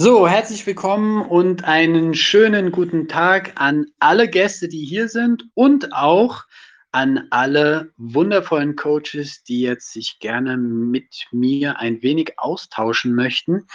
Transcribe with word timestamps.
So, 0.00 0.28
herzlich 0.28 0.64
willkommen 0.64 1.22
und 1.22 1.64
einen 1.64 2.14
schönen 2.14 2.70
guten 2.70 3.08
Tag 3.08 3.60
an 3.60 3.86
alle 3.98 4.30
Gäste, 4.30 4.68
die 4.68 4.84
hier 4.84 5.08
sind 5.08 5.46
und 5.54 5.92
auch 5.92 6.44
an 6.92 7.26
alle 7.30 7.92
wundervollen 7.96 8.76
Coaches, 8.76 9.42
die 9.42 9.60
jetzt 9.60 9.92
sich 9.92 10.20
gerne 10.20 10.56
mit 10.56 11.26
mir 11.32 11.80
ein 11.80 12.00
wenig 12.00 12.38
austauschen 12.38 13.12
möchten. 13.12 13.66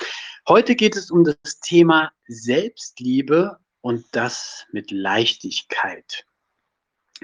Heute 0.48 0.76
geht 0.76 0.96
es 0.96 1.12
um 1.12 1.26
das 1.26 1.60
Thema 1.60 2.14
Selbstliebe 2.26 3.58
und 3.82 4.06
das 4.14 4.66
mit 4.72 4.92
Leichtigkeit. 4.92 6.26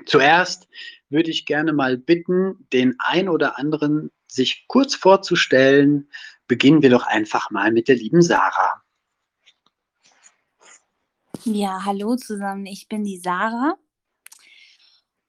Zuerst 0.08 0.68
würde 1.08 1.32
ich 1.32 1.46
gerne 1.46 1.72
mal 1.72 1.98
bitten, 1.98 2.68
den 2.74 2.96
ein 3.00 3.30
oder 3.30 3.58
anderen 3.58 4.12
sich 4.28 4.66
kurz 4.68 4.94
vorzustellen. 4.94 6.10
Beginnen 6.50 6.82
wir 6.82 6.90
doch 6.90 7.08
einfach 7.08 7.50
mal 7.50 7.72
mit 7.72 7.88
der 7.88 7.96
lieben 7.96 8.22
Sarah. 8.22 8.84
Ja, 11.46 11.86
hallo 11.86 12.18
zusammen. 12.18 12.66
Ich 12.66 12.90
bin 12.90 13.06
die 13.06 13.18
Sarah 13.18 13.76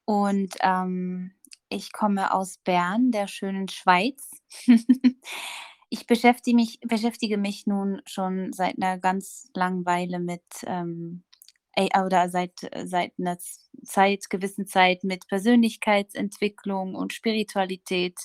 und 0.05 0.56
ähm, 0.60 1.32
ich 1.68 1.92
komme 1.92 2.34
aus 2.34 2.59
Bern, 2.59 3.12
der 3.12 3.28
schönen 3.28 3.68
Schweiz. 3.68 4.28
ich 5.88 6.06
beschäftige 6.09 6.56
mich, 6.56 6.80
beschäftige 6.80 7.38
mich 7.38 7.66
nun 7.66 8.02
schon 8.06 8.52
seit 8.52 8.77
einer 8.77 8.98
ganz 8.98 9.51
langen 9.54 9.87
Weile 9.87 10.18
mit 10.18 10.42
ähm, 10.66 11.23
oder 12.04 12.29
seit, 12.29 12.68
seit 12.84 13.12
einer 13.18 13.38
Zeit, 13.84 14.29
gewissen 14.29 14.66
Zeit 14.66 15.04
mit 15.04 15.29
Persönlichkeitsentwicklung 15.29 16.96
und 16.96 17.12
Spiritualität 17.12 18.18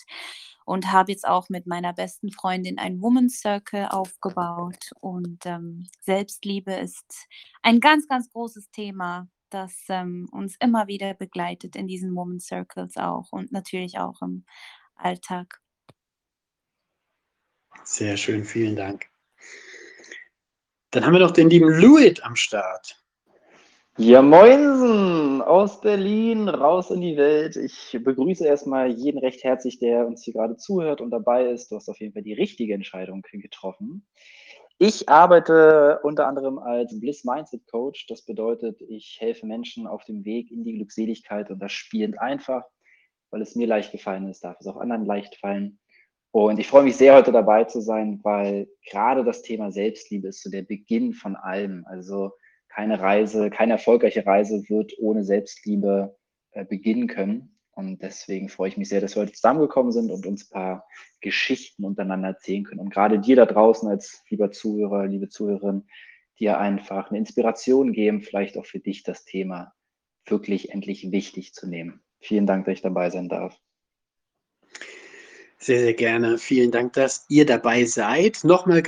und 0.65 0.91
habe 0.91 1.11
jetzt 1.11 1.27
auch 1.27 1.47
mit 1.49 1.67
meiner 1.67 1.93
besten 1.93 2.31
Freundin 2.31 2.79
ein 2.79 3.01
Woman's 3.01 3.39
Circle 3.39 3.87
aufgebaut. 3.89 4.91
Und 4.99 5.45
ähm, 5.45 5.87
Selbstliebe 6.01 6.73
ist 6.73 7.27
ein 7.61 7.79
ganz, 7.79 8.07
ganz 8.07 8.29
großes 8.31 8.71
Thema, 8.71 9.29
das 9.51 9.73
ähm, 9.89 10.27
uns 10.31 10.55
immer 10.59 10.87
wieder 10.87 11.13
begleitet 11.13 11.75
in 11.75 11.87
diesen 11.87 12.15
Woman's 12.15 12.47
Circles 12.47 12.97
auch 12.97 13.31
und 13.31 13.51
natürlich 13.51 13.99
auch 13.99 14.21
im 14.21 14.43
Alltag. 14.95 15.61
Sehr 17.83 18.17
schön, 18.17 18.43
vielen 18.43 18.75
Dank. 18.75 19.07
Dann 20.89 21.05
haben 21.05 21.13
wir 21.13 21.19
noch 21.19 21.31
den 21.31 21.49
lieben 21.49 21.69
Louis 21.79 22.19
am 22.21 22.35
Start. 22.35 23.04
Ja, 23.97 24.21
moinsen 24.21 25.41
aus 25.41 25.79
Berlin, 25.79 26.49
raus 26.49 26.91
in 26.91 26.99
die 26.99 27.15
Welt. 27.15 27.55
Ich 27.55 27.97
begrüße 28.03 28.45
erstmal 28.45 28.89
jeden 28.89 29.19
recht 29.19 29.41
herzlich, 29.45 29.79
der 29.79 30.05
uns 30.05 30.21
hier 30.21 30.33
gerade 30.33 30.57
zuhört 30.57 30.99
und 30.99 31.11
dabei 31.11 31.45
ist. 31.45 31.71
Du 31.71 31.77
hast 31.77 31.87
auf 31.87 32.01
jeden 32.01 32.11
Fall 32.11 32.23
die 32.23 32.33
richtige 32.33 32.73
Entscheidung 32.73 33.21
getroffen. 33.31 34.05
Ich 34.79 35.07
arbeite 35.07 36.01
unter 36.03 36.27
anderem 36.27 36.59
als 36.59 36.99
Bliss 36.99 37.23
Mindset 37.23 37.65
Coach. 37.67 38.05
Das 38.07 38.25
bedeutet, 38.25 38.81
ich 38.81 39.15
helfe 39.21 39.45
Menschen 39.45 39.87
auf 39.87 40.03
dem 40.03 40.25
Weg 40.25 40.51
in 40.51 40.65
die 40.65 40.73
Glückseligkeit 40.73 41.49
und 41.49 41.59
das 41.59 41.71
spielend 41.71 42.19
einfach. 42.19 42.65
Weil 43.29 43.41
es 43.41 43.55
mir 43.55 43.65
leicht 43.65 43.93
gefallen 43.93 44.27
ist, 44.27 44.43
darf 44.43 44.57
es 44.59 44.67
auch 44.67 44.75
anderen 44.75 45.05
leicht 45.05 45.37
fallen. 45.37 45.79
Und 46.31 46.59
ich 46.59 46.67
freue 46.67 46.83
mich 46.83 46.97
sehr, 46.97 47.15
heute 47.15 47.31
dabei 47.31 47.63
zu 47.63 47.79
sein, 47.79 48.19
weil 48.23 48.67
gerade 48.89 49.23
das 49.23 49.41
Thema 49.41 49.71
Selbstliebe 49.71 50.27
ist 50.27 50.43
so 50.43 50.49
der 50.49 50.63
Beginn 50.63 51.13
von 51.13 51.37
allem. 51.37 51.85
Also 51.87 52.33
keine 52.75 52.99
Reise, 52.99 53.49
keine 53.49 53.73
erfolgreiche 53.73 54.25
Reise 54.25 54.67
wird 54.67 54.93
ohne 54.99 55.23
Selbstliebe 55.23 56.17
äh, 56.51 56.65
beginnen 56.65 57.07
können. 57.07 57.57
Und 57.71 58.01
deswegen 58.01 58.49
freue 58.49 58.69
ich 58.69 58.77
mich 58.77 58.89
sehr, 58.89 58.99
dass 58.99 59.15
wir 59.15 59.21
heute 59.21 59.31
zusammengekommen 59.31 59.93
sind 59.93 60.11
und 60.11 60.25
uns 60.25 60.45
ein 60.45 60.53
paar 60.53 60.87
Geschichten 61.21 61.85
untereinander 61.85 62.29
erzählen 62.29 62.65
können. 62.65 62.81
Und 62.81 62.89
gerade 62.89 63.19
dir 63.19 63.37
da 63.37 63.45
draußen 63.45 63.87
als 63.87 64.23
lieber 64.29 64.51
Zuhörer, 64.51 65.07
liebe 65.07 65.29
Zuhörerin, 65.29 65.85
dir 66.37 66.59
einfach 66.59 67.09
eine 67.09 67.19
Inspiration 67.19 67.93
geben, 67.93 68.21
vielleicht 68.21 68.57
auch 68.57 68.65
für 68.65 68.79
dich 68.79 69.03
das 69.03 69.23
Thema 69.23 69.73
wirklich 70.25 70.71
endlich 70.71 71.11
wichtig 71.11 71.53
zu 71.53 71.67
nehmen. 71.67 72.01
Vielen 72.19 72.45
Dank, 72.45 72.65
dass 72.65 72.73
ich 72.75 72.81
dabei 72.81 73.09
sein 73.09 73.29
darf. 73.29 73.57
Sehr, 75.59 75.79
sehr 75.79 75.93
gerne. 75.93 76.37
Vielen 76.37 76.71
Dank, 76.71 76.93
dass 76.93 77.25
ihr 77.29 77.45
dabei 77.45 77.85
seid. 77.85 78.43
Nochmal 78.43 78.83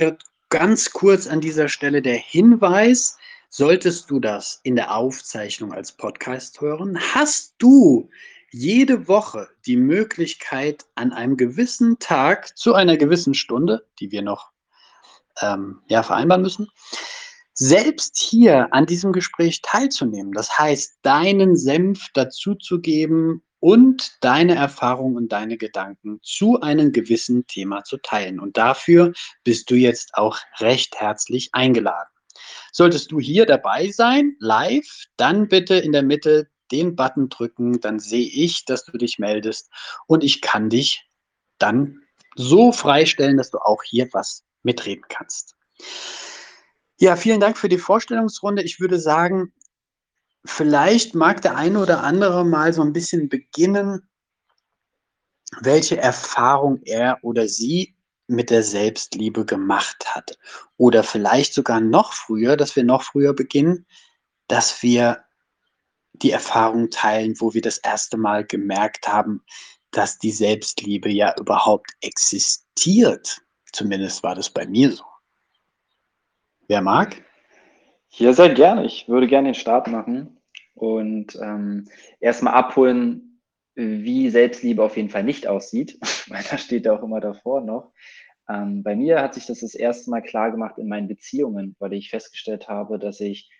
ganz 0.50 0.92
kurz 0.92 1.26
an 1.26 1.40
dieser 1.40 1.68
Stelle 1.68 2.02
der 2.02 2.16
Hinweis. 2.16 3.17
Solltest 3.50 4.10
du 4.10 4.20
das 4.20 4.60
in 4.62 4.76
der 4.76 4.94
Aufzeichnung 4.94 5.72
als 5.72 5.92
Podcast 5.92 6.60
hören, 6.60 6.98
hast 7.14 7.54
du 7.58 8.10
jede 8.50 9.08
Woche 9.08 9.48
die 9.66 9.76
Möglichkeit, 9.76 10.84
an 10.94 11.12
einem 11.12 11.36
gewissen 11.36 11.98
Tag 11.98 12.56
zu 12.58 12.74
einer 12.74 12.98
gewissen 12.98 13.32
Stunde, 13.34 13.86
die 14.00 14.10
wir 14.10 14.22
noch 14.22 14.50
ähm, 15.40 15.80
ja, 15.88 16.02
vereinbaren 16.02 16.42
müssen, 16.42 16.68
selbst 17.54 18.18
hier 18.18 18.72
an 18.72 18.84
diesem 18.84 19.12
Gespräch 19.12 19.62
teilzunehmen. 19.62 20.32
Das 20.32 20.58
heißt, 20.58 20.98
deinen 21.02 21.56
Senf 21.56 22.06
dazuzugeben 22.12 23.42
und 23.60 24.18
deine 24.20 24.54
Erfahrungen 24.54 25.16
und 25.16 25.32
deine 25.32 25.56
Gedanken 25.56 26.20
zu 26.22 26.60
einem 26.60 26.92
gewissen 26.92 27.46
Thema 27.46 27.82
zu 27.82 27.96
teilen. 27.96 28.40
Und 28.40 28.58
dafür 28.58 29.12
bist 29.42 29.70
du 29.70 29.74
jetzt 29.74 30.14
auch 30.14 30.38
recht 30.60 31.00
herzlich 31.00 31.48
eingeladen. 31.52 32.08
Solltest 32.72 33.12
du 33.12 33.20
hier 33.20 33.46
dabei 33.46 33.90
sein, 33.90 34.36
live, 34.40 34.88
dann 35.16 35.48
bitte 35.48 35.74
in 35.74 35.92
der 35.92 36.02
Mitte 36.02 36.48
den 36.70 36.96
Button 36.96 37.28
drücken, 37.28 37.80
dann 37.80 37.98
sehe 37.98 38.28
ich, 38.28 38.64
dass 38.64 38.84
du 38.84 38.98
dich 38.98 39.18
meldest 39.18 39.70
und 40.06 40.22
ich 40.22 40.40
kann 40.40 40.68
dich 40.68 41.08
dann 41.58 42.02
so 42.36 42.72
freistellen, 42.72 43.36
dass 43.36 43.50
du 43.50 43.58
auch 43.58 43.82
hier 43.82 44.08
was 44.12 44.44
mitreden 44.62 45.04
kannst. 45.08 45.56
Ja, 46.98 47.16
vielen 47.16 47.40
Dank 47.40 47.56
für 47.56 47.68
die 47.68 47.78
Vorstellungsrunde. 47.78 48.62
Ich 48.62 48.80
würde 48.80 48.98
sagen, 48.98 49.52
vielleicht 50.44 51.14
mag 51.14 51.42
der 51.42 51.56
eine 51.56 51.80
oder 51.80 52.02
andere 52.02 52.44
mal 52.44 52.72
so 52.72 52.82
ein 52.82 52.92
bisschen 52.92 53.28
beginnen, 53.28 54.08
welche 55.60 55.96
Erfahrung 55.96 56.80
er 56.82 57.18
oder 57.22 57.48
sie 57.48 57.96
mit 58.28 58.50
der 58.50 58.62
Selbstliebe 58.62 59.44
gemacht 59.44 60.14
hat. 60.14 60.38
Oder 60.76 61.02
vielleicht 61.02 61.54
sogar 61.54 61.80
noch 61.80 62.12
früher, 62.12 62.56
dass 62.56 62.76
wir 62.76 62.84
noch 62.84 63.02
früher 63.02 63.34
beginnen, 63.34 63.86
dass 64.46 64.82
wir 64.82 65.24
die 66.12 66.30
Erfahrung 66.30 66.90
teilen, 66.90 67.40
wo 67.40 67.54
wir 67.54 67.62
das 67.62 67.78
erste 67.78 68.16
Mal 68.16 68.44
gemerkt 68.44 69.08
haben, 69.08 69.42
dass 69.90 70.18
die 70.18 70.30
Selbstliebe 70.30 71.08
ja 71.10 71.34
überhaupt 71.38 71.92
existiert. 72.00 73.40
Zumindest 73.72 74.22
war 74.22 74.34
das 74.34 74.50
bei 74.50 74.66
mir 74.66 74.92
so. 74.92 75.04
Wer 76.66 76.82
mag? 76.82 77.24
Ja, 78.10 78.32
sehr 78.32 78.52
gerne. 78.52 78.84
Ich 78.84 79.08
würde 79.08 79.26
gerne 79.26 79.48
den 79.48 79.54
Start 79.54 79.86
machen 79.86 80.40
und 80.74 81.36
ähm, 81.36 81.88
erstmal 82.20 82.54
abholen, 82.54 83.27
wie 83.78 84.28
Selbstliebe 84.28 84.82
auf 84.82 84.96
jeden 84.96 85.08
Fall 85.08 85.22
nicht 85.22 85.46
aussieht, 85.46 85.98
weil 86.28 86.42
da 86.50 86.58
steht 86.58 86.84
ja 86.84 86.94
auch 86.94 87.02
immer 87.02 87.20
davor 87.20 87.60
noch. 87.60 87.92
Ähm, 88.48 88.82
bei 88.82 88.96
mir 88.96 89.22
hat 89.22 89.34
sich 89.34 89.46
das 89.46 89.60
das 89.60 89.74
erste 89.74 90.10
Mal 90.10 90.22
klar 90.22 90.50
gemacht 90.50 90.78
in 90.78 90.88
meinen 90.88 91.08
Beziehungen, 91.08 91.76
weil 91.78 91.92
ich 91.92 92.10
festgestellt 92.10 92.68
habe, 92.68 92.98
dass 92.98 93.20
ich 93.20 93.50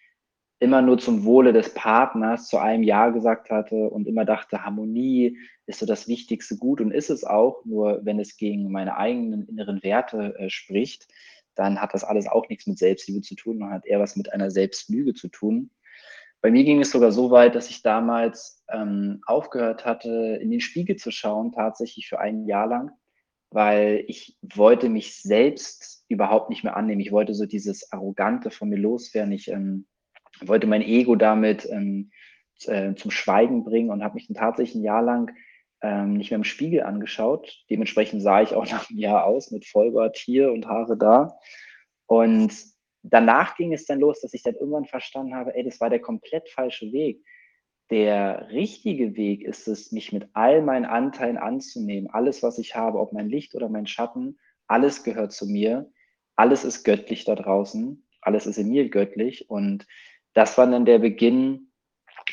immer 0.61 0.83
nur 0.83 0.99
zum 0.99 1.25
Wohle 1.25 1.53
des 1.53 1.73
Partners 1.73 2.49
zu 2.49 2.59
einem 2.59 2.83
Ja 2.83 3.11
gesagt 3.11 3.51
hatte 3.51 3.91
und 3.91 4.09
immer 4.09 4.25
dachte, 4.25 4.65
Harmonie 4.65 5.39
ist 5.67 5.79
so 5.79 5.87
das 5.87 6.09
wichtigste 6.09 6.57
Gut 6.57 6.81
und 6.81 6.91
ist 6.91 7.11
es 7.11 7.23
auch, 7.23 7.65
nur 7.65 8.01
wenn 8.05 8.19
es 8.19 8.37
gegen 8.37 8.73
meine 8.73 8.97
eigenen 8.97 9.47
inneren 9.47 9.83
Werte 9.85 10.35
äh, 10.37 10.51
spricht, 10.51 11.07
dann 11.55 11.81
hat 11.81 11.95
das 11.95 12.03
alles 12.03 12.27
auch 12.27 12.49
nichts 12.49 12.67
mit 12.67 12.79
Selbstliebe 12.79 13.21
zu 13.21 13.37
tun 13.37 13.63
und 13.63 13.71
hat 13.71 13.87
eher 13.87 14.01
was 14.01 14.17
mit 14.17 14.33
einer 14.33 14.51
Selbstlüge 14.51 15.15
zu 15.15 15.29
tun. 15.29 15.71
Bei 16.41 16.51
mir 16.51 16.65
ging 16.65 16.81
es 16.81 16.91
sogar 16.91 17.13
so 17.13 17.31
weit, 17.31 17.55
dass 17.55 17.71
ich 17.71 17.83
damals 17.83 18.65
ähm, 18.71 19.21
aufgehört 19.27 19.85
hatte, 19.85 20.39
in 20.41 20.51
den 20.51 20.61
Spiegel 20.61 20.97
zu 20.97 21.11
schauen, 21.11 21.53
tatsächlich 21.53 22.09
für 22.09 22.21
ein 22.21 22.47
Jahr 22.47 22.69
lang 22.69 22.93
weil 23.51 24.05
ich 24.09 24.37
wollte 24.43 24.89
mich 24.89 25.23
selbst 25.23 26.05
überhaupt 26.09 26.51
nicht 26.51 26.65
mehr 26.65 26.77
annehmen. 26.77 27.01
Ich 27.01 27.13
wollte 27.13 27.35
so 27.35 27.47
dieses 27.47 27.93
Arrogante 27.93 28.51
von 28.51 28.69
mir 28.69 28.79
loswerden. 28.79 29.33
Ich 29.33 29.49
ähm, 29.49 29.87
wollte 30.41 30.67
mein 30.67 30.83
Ego 30.83 31.17
damit 31.17 31.67
ähm, 31.71 32.11
äh, 32.67 32.95
zum 32.95 33.11
Schweigen 33.11 33.65
bringen 33.65 33.91
und 33.91 34.03
habe 34.03 34.15
mich 34.15 34.27
dann 34.27 34.37
tatsächlich 34.37 34.77
ein 34.77 34.85
Jahr 34.85 35.03
lang 35.03 35.31
ähm, 35.81 36.15
nicht 36.15 36.31
mehr 36.31 36.37
im 36.37 36.45
Spiegel 36.45 36.83
angeschaut. 36.83 37.65
Dementsprechend 37.71 38.23
sah 38.23 38.43
ich 38.43 38.55
auch 38.55 38.67
nach 38.71 38.91
einem 38.91 38.99
Jahr 38.99 39.25
aus 39.25 39.51
mit 39.51 39.67
Vollbart 39.67 40.17
hier 40.17 40.53
und 40.53 40.67
Haare 40.67 40.99
da. 40.99 41.39
Und 42.07 42.53
danach 43.03 43.57
ging 43.57 43.73
es 43.73 43.87
dann 43.87 44.01
los, 44.01 44.21
dass 44.21 44.35
ich 44.35 44.43
dann 44.43 44.55
irgendwann 44.55 44.87
verstanden 44.87 45.35
habe, 45.35 45.55
ey, 45.55 45.65
das 45.65 45.81
war 45.81 45.91
der 45.91 46.01
komplett 46.01 46.49
falsche 46.49 46.93
Weg 46.93 47.23
der 47.91 48.49
richtige 48.51 49.17
Weg 49.17 49.43
ist 49.43 49.67
es, 49.67 49.93
mich 49.93 50.13
mit 50.13 50.29
all 50.35 50.63
meinen 50.63 50.85
Anteilen 50.85 51.39
anzunehmen. 51.39 52.11
Alles, 52.11 52.43
was 52.43 52.59
ich 52.59 52.75
habe, 52.75 52.99
ob 52.99 53.13
mein 53.13 53.29
Licht 53.29 53.55
oder 53.55 53.69
mein 53.69 53.87
Schatten, 53.87 54.39
alles 54.67 55.05
gehört 55.05 55.33
zu 55.33 55.47
mir. 55.47 55.91
Alles 56.37 56.65
ist 56.65 56.85
göttlich 56.85 57.25
da 57.25 57.35
draußen. 57.35 58.07
Alles 58.21 58.47
ist 58.47 58.59
in 58.59 58.69
mir 58.69 58.91
göttlich. 58.91 59.49
Und 59.49 59.87
das 60.35 60.59
war 60.59 60.67
dann 60.67 60.85
der 60.85 60.99
Beginn 60.99 61.73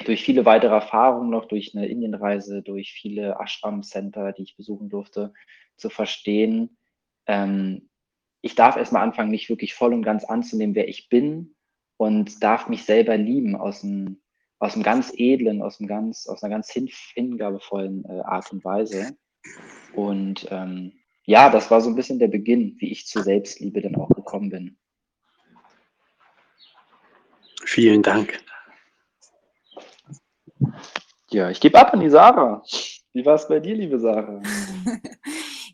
durch 0.03 0.23
viele 0.23 0.45
weitere 0.45 0.73
Erfahrungen 0.73 1.29
noch, 1.29 1.45
durch 1.45 1.73
eine 1.73 1.88
Indienreise, 1.88 2.62
durch 2.62 2.91
viele 2.91 3.38
Ashram-Center, 3.39 4.33
die 4.33 4.44
ich 4.44 4.57
besuchen 4.57 4.89
durfte, 4.89 5.33
zu 5.77 5.89
verstehen, 5.89 6.77
ähm, 7.27 7.89
ich 8.45 8.53
darf 8.53 8.75
erstmal 8.75 9.01
anfangen, 9.01 9.31
mich 9.31 9.50
wirklich 9.50 9.74
voll 9.74 9.92
und 9.92 10.03
ganz 10.03 10.24
anzunehmen, 10.24 10.75
wer 10.75 10.88
ich 10.88 11.09
bin 11.09 11.56
und 11.97 12.44
darf 12.44 12.68
mich 12.68 12.86
selber 12.86 13.18
lieben 13.18 13.56
aus 13.56 13.83
einem, 13.83 14.21
aus 14.59 14.75
einem 14.75 14.83
ganz 14.83 15.12
edlen, 15.15 15.63
aus, 15.63 15.80
einem 15.80 15.88
ganz, 15.88 16.27
aus 16.27 16.44
einer 16.44 16.53
ganz 16.53 16.71
hin, 16.71 16.88
hingabevollen 17.15 18.06
äh, 18.06 18.21
Art 18.21 18.51
und 18.51 18.63
Weise. 18.63 19.18
Und 19.95 20.45
ähm, 20.51 20.94
ja, 21.24 21.50
das 21.50 21.71
war 21.71 21.81
so 21.81 21.89
ein 21.89 21.95
bisschen 21.95 22.19
der 22.19 22.27
Beginn, 22.27 22.75
wie 22.77 22.92
ich 22.92 23.07
zur 23.07 23.24
Selbstliebe 23.24 23.81
dann 23.81 23.95
auch 23.95 24.09
gekommen 24.09 24.51
bin. 24.51 24.77
Vielen 27.63 28.03
Dank. 28.03 28.39
Ja, 31.31 31.50
ich 31.50 31.59
gebe 31.59 31.80
ab 31.80 31.95
an 31.95 32.00
die 32.00 32.12
Sarah. 32.12 32.62
Wie 33.12 33.25
war 33.25 33.36
es 33.36 33.48
bei 33.48 33.59
dir, 33.59 33.74
liebe 33.74 34.00
Sarah? 34.00 34.39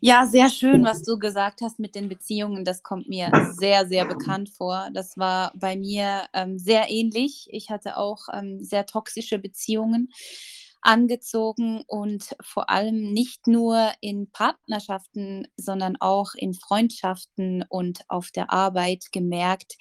Ja, 0.04 0.26
sehr 0.26 0.48
schön, 0.50 0.82
was 0.84 1.04
du 1.04 1.16
gesagt 1.16 1.60
hast 1.62 1.78
mit 1.78 1.94
den 1.94 2.08
Beziehungen. 2.08 2.64
Das 2.64 2.82
kommt 2.82 3.08
mir 3.08 3.30
sehr, 3.56 3.86
sehr 3.86 4.04
bekannt 4.04 4.48
vor. 4.50 4.88
Das 4.92 5.16
war 5.16 5.52
bei 5.54 5.76
mir 5.76 6.24
ähm, 6.34 6.58
sehr 6.58 6.90
ähnlich. 6.90 7.46
Ich 7.52 7.70
hatte 7.70 7.96
auch 7.96 8.26
ähm, 8.32 8.58
sehr 8.64 8.84
toxische 8.84 9.38
Beziehungen 9.38 10.08
angezogen 10.80 11.84
und 11.86 12.34
vor 12.42 12.68
allem 12.68 13.12
nicht 13.12 13.46
nur 13.46 13.92
in 14.00 14.28
Partnerschaften, 14.32 15.46
sondern 15.56 15.94
auch 16.00 16.34
in 16.34 16.54
Freundschaften 16.54 17.64
und 17.68 18.00
auf 18.08 18.32
der 18.32 18.52
Arbeit 18.52 19.04
gemerkt, 19.12 19.76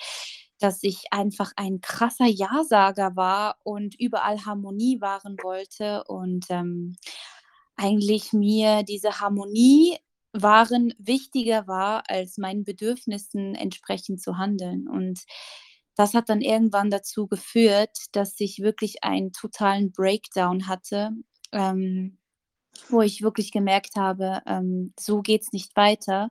dass 0.59 0.83
ich 0.83 1.05
einfach 1.09 1.51
ein 1.55 1.81
krasser 1.81 2.27
Ja-Sager 2.27 3.15
war 3.15 3.55
und 3.63 3.99
überall 3.99 4.45
Harmonie 4.45 5.01
wahren 5.01 5.37
wollte 5.41 6.03
und 6.03 6.45
ähm, 6.49 6.95
eigentlich 7.75 8.33
mir 8.33 8.83
diese 8.83 9.19
Harmonie 9.19 9.97
waren 10.33 10.93
wichtiger 10.97 11.67
war, 11.67 12.03
als 12.09 12.37
meinen 12.37 12.63
Bedürfnissen 12.63 13.55
entsprechend 13.55 14.21
zu 14.21 14.37
handeln. 14.37 14.87
Und 14.87 15.21
das 15.95 16.13
hat 16.13 16.29
dann 16.29 16.41
irgendwann 16.41 16.89
dazu 16.89 17.27
geführt, 17.27 17.97
dass 18.13 18.39
ich 18.39 18.59
wirklich 18.59 19.03
einen 19.03 19.33
totalen 19.33 19.91
Breakdown 19.91 20.67
hatte, 20.67 21.11
ähm, 21.51 22.17
wo 22.89 23.01
ich 23.01 23.21
wirklich 23.21 23.51
gemerkt 23.51 23.95
habe, 23.95 24.41
ähm, 24.45 24.93
so 24.99 25.21
es 25.27 25.51
nicht 25.51 25.75
weiter, 25.75 26.29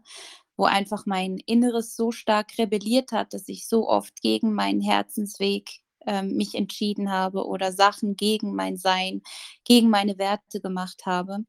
wo 0.56 0.64
einfach 0.64 1.06
mein 1.06 1.38
Inneres 1.46 1.96
so 1.96 2.10
stark 2.12 2.58
rebelliert 2.58 3.12
hat, 3.12 3.34
dass 3.34 3.48
ich 3.48 3.68
so 3.68 3.88
oft 3.88 4.20
gegen 4.22 4.54
meinen 4.54 4.80
Herzensweg 4.80 5.70
ähm, 6.06 6.36
mich 6.36 6.54
entschieden 6.54 7.10
habe 7.10 7.46
oder 7.46 7.72
Sachen 7.72 8.16
gegen 8.16 8.54
mein 8.54 8.76
Sein, 8.78 9.22
gegen 9.64 9.90
meine 9.90 10.18
Werte 10.18 10.60
gemacht 10.60 11.02
habe 11.06 11.44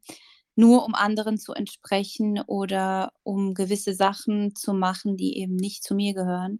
nur 0.56 0.86
um 0.86 0.95
anderen 0.95 1.38
zu 1.38 1.53
entsprechen 1.53 2.42
oder 2.48 3.13
um 3.24 3.53
gewisse 3.53 3.94
Sachen 3.94 4.56
zu 4.56 4.74
machen, 4.74 5.18
die 5.18 5.38
eben 5.38 5.56
nicht 5.56 5.83
zu 5.83 5.95
mir 5.95 6.13
gehören. 6.13 6.59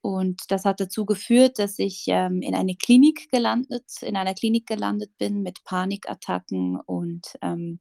Und 0.00 0.42
das 0.50 0.64
hat 0.64 0.78
dazu 0.80 1.04
geführt, 1.04 1.58
dass 1.58 1.78
ich 1.80 2.04
ähm, 2.06 2.40
in 2.40 2.54
eine 2.54 2.76
Klinik 2.76 3.28
gelandet, 3.30 3.84
in 4.02 4.16
einer 4.16 4.34
Klinik 4.34 4.66
gelandet 4.66 5.10
bin 5.18 5.42
mit 5.42 5.64
Panikattacken 5.64 6.78
und 6.78 7.32
ähm, 7.42 7.80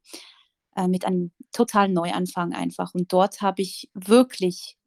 äh, 0.76 0.88
mit 0.88 1.06
einem 1.06 1.32
totalen 1.52 1.94
Neuanfang 1.94 2.54
einfach. 2.54 2.94
Und 2.96 3.14
dort 3.14 3.42
habe 3.42 3.62
ich 3.62 3.90
wirklich 3.94 4.78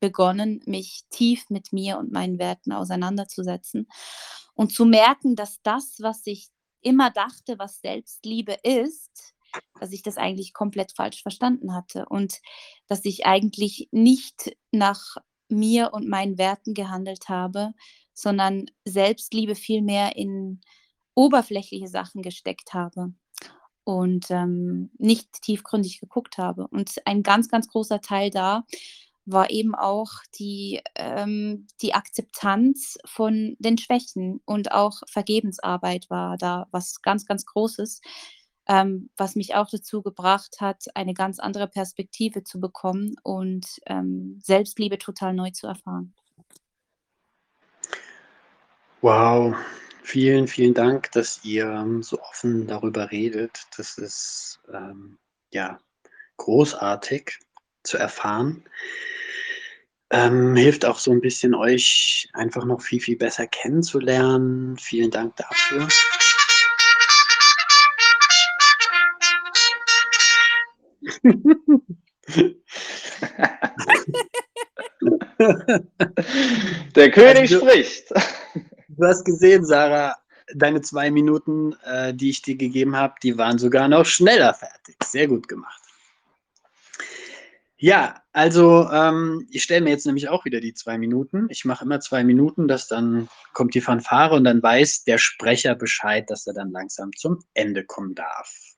begonnen, 0.00 0.60
mich 0.66 1.04
tief 1.10 1.48
mit 1.48 1.72
mir 1.72 1.98
und 1.98 2.12
meinen 2.12 2.38
Werten 2.38 2.72
auseinanderzusetzen 2.72 3.88
und 4.54 4.72
zu 4.74 4.84
merken, 4.84 5.36
dass 5.36 5.62
das, 5.62 5.96
was 6.00 6.26
ich 6.26 6.48
immer 6.82 7.10
dachte, 7.10 7.58
was 7.58 7.80
Selbstliebe 7.80 8.56
ist, 8.62 9.34
dass 9.80 9.92
ich 9.92 10.02
das 10.02 10.16
eigentlich 10.16 10.52
komplett 10.52 10.92
falsch 10.92 11.22
verstanden 11.22 11.74
hatte 11.74 12.06
und 12.06 12.40
dass 12.88 13.04
ich 13.04 13.26
eigentlich 13.26 13.88
nicht 13.90 14.56
nach 14.70 15.16
mir 15.48 15.92
und 15.92 16.08
meinen 16.08 16.38
Werten 16.38 16.74
gehandelt 16.74 17.28
habe, 17.28 17.72
sondern 18.14 18.66
Selbstliebe 18.84 19.54
viel 19.54 19.82
mehr 19.82 20.16
in 20.16 20.60
oberflächliche 21.14 21.88
Sachen 21.88 22.22
gesteckt 22.22 22.74
habe 22.74 23.12
und 23.84 24.30
ähm, 24.30 24.90
nicht 24.98 25.42
tiefgründig 25.42 26.00
geguckt 26.00 26.38
habe. 26.38 26.66
Und 26.68 26.94
ein 27.04 27.22
ganz, 27.22 27.48
ganz 27.48 27.68
großer 27.68 28.00
Teil 28.00 28.30
da 28.30 28.64
war 29.24 29.50
eben 29.50 29.74
auch 29.74 30.10
die, 30.38 30.80
ähm, 30.96 31.66
die 31.80 31.94
Akzeptanz 31.94 32.98
von 33.04 33.56
den 33.58 33.78
Schwächen 33.78 34.40
und 34.44 34.72
auch 34.72 35.00
Vergebensarbeit 35.08 36.10
war 36.10 36.36
da 36.36 36.66
was 36.72 37.02
ganz, 37.02 37.26
ganz 37.26 37.46
Großes, 37.46 38.00
ähm, 38.68 39.10
was 39.16 39.34
mich 39.34 39.54
auch 39.54 39.68
dazu 39.68 40.02
gebracht 40.02 40.56
hat, 40.60 40.84
eine 40.94 41.14
ganz 41.14 41.38
andere 41.38 41.68
Perspektive 41.68 42.44
zu 42.44 42.60
bekommen 42.60 43.16
und 43.22 43.66
ähm, 43.86 44.38
Selbstliebe 44.42 44.98
total 44.98 45.34
neu 45.34 45.50
zu 45.50 45.66
erfahren. 45.66 46.14
Wow, 49.00 49.56
vielen, 50.02 50.46
vielen 50.46 50.74
Dank, 50.74 51.10
dass 51.12 51.44
ihr 51.44 51.64
ähm, 51.64 52.02
so 52.02 52.20
offen 52.20 52.68
darüber 52.68 53.10
redet. 53.10 53.62
Das 53.76 53.98
ist 53.98 54.60
ähm, 54.72 55.18
ja 55.52 55.78
großartig 56.36 57.38
zu 57.82 57.98
erfahren. 57.98 58.64
Ähm, 60.10 60.54
hilft 60.54 60.84
auch 60.84 60.98
so 60.98 61.10
ein 61.10 61.20
bisschen 61.20 61.54
euch 61.54 62.28
einfach 62.34 62.64
noch 62.64 62.82
viel, 62.82 63.00
viel 63.00 63.16
besser 63.16 63.46
kennenzulernen. 63.46 64.76
Vielen 64.76 65.10
Dank 65.10 65.34
dafür. 65.36 65.88
Der 76.94 77.10
König 77.10 77.52
also, 77.52 77.60
spricht. 77.60 78.10
Du 78.88 79.04
hast 79.04 79.24
gesehen, 79.24 79.64
Sarah, 79.64 80.16
deine 80.54 80.80
zwei 80.82 81.10
Minuten, 81.10 81.74
äh, 81.84 82.14
die 82.14 82.30
ich 82.30 82.42
dir 82.42 82.56
gegeben 82.56 82.96
habe, 82.96 83.14
die 83.22 83.38
waren 83.38 83.58
sogar 83.58 83.88
noch 83.88 84.06
schneller 84.06 84.54
fertig. 84.54 84.96
Sehr 85.04 85.28
gut 85.28 85.48
gemacht. 85.48 85.80
Ja, 87.76 88.22
also 88.32 88.88
ähm, 88.92 89.48
ich 89.50 89.64
stelle 89.64 89.80
mir 89.80 89.90
jetzt 89.90 90.06
nämlich 90.06 90.28
auch 90.28 90.44
wieder 90.44 90.60
die 90.60 90.72
zwei 90.72 90.98
Minuten. 90.98 91.48
Ich 91.50 91.64
mache 91.64 91.84
immer 91.84 91.98
zwei 91.98 92.22
Minuten, 92.22 92.68
dass 92.68 92.86
dann 92.86 93.28
kommt 93.54 93.74
die 93.74 93.80
Fanfare 93.80 94.36
und 94.36 94.44
dann 94.44 94.62
weiß 94.62 95.02
der 95.02 95.18
Sprecher 95.18 95.74
Bescheid, 95.74 96.30
dass 96.30 96.46
er 96.46 96.54
dann 96.54 96.70
langsam 96.70 97.10
zum 97.16 97.42
Ende 97.54 97.84
kommen 97.84 98.14
darf. 98.14 98.71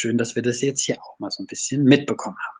Schön, 0.00 0.16
dass 0.16 0.36
wir 0.36 0.42
das 0.42 0.60
jetzt 0.60 0.82
hier 0.82 1.02
auch 1.02 1.18
mal 1.18 1.32
so 1.32 1.42
ein 1.42 1.48
bisschen 1.48 1.82
mitbekommen 1.82 2.36
haben. 2.38 2.58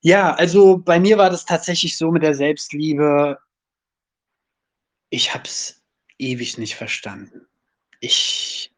Ja, 0.00 0.34
also 0.34 0.76
bei 0.76 0.98
mir 0.98 1.16
war 1.16 1.30
das 1.30 1.44
tatsächlich 1.44 1.96
so 1.96 2.10
mit 2.10 2.24
der 2.24 2.34
Selbstliebe. 2.34 3.38
Ich 5.10 5.32
habe 5.32 5.44
es 5.44 5.80
ewig 6.18 6.58
nicht 6.58 6.74
verstanden. 6.74 7.46
Ich, 8.00 8.72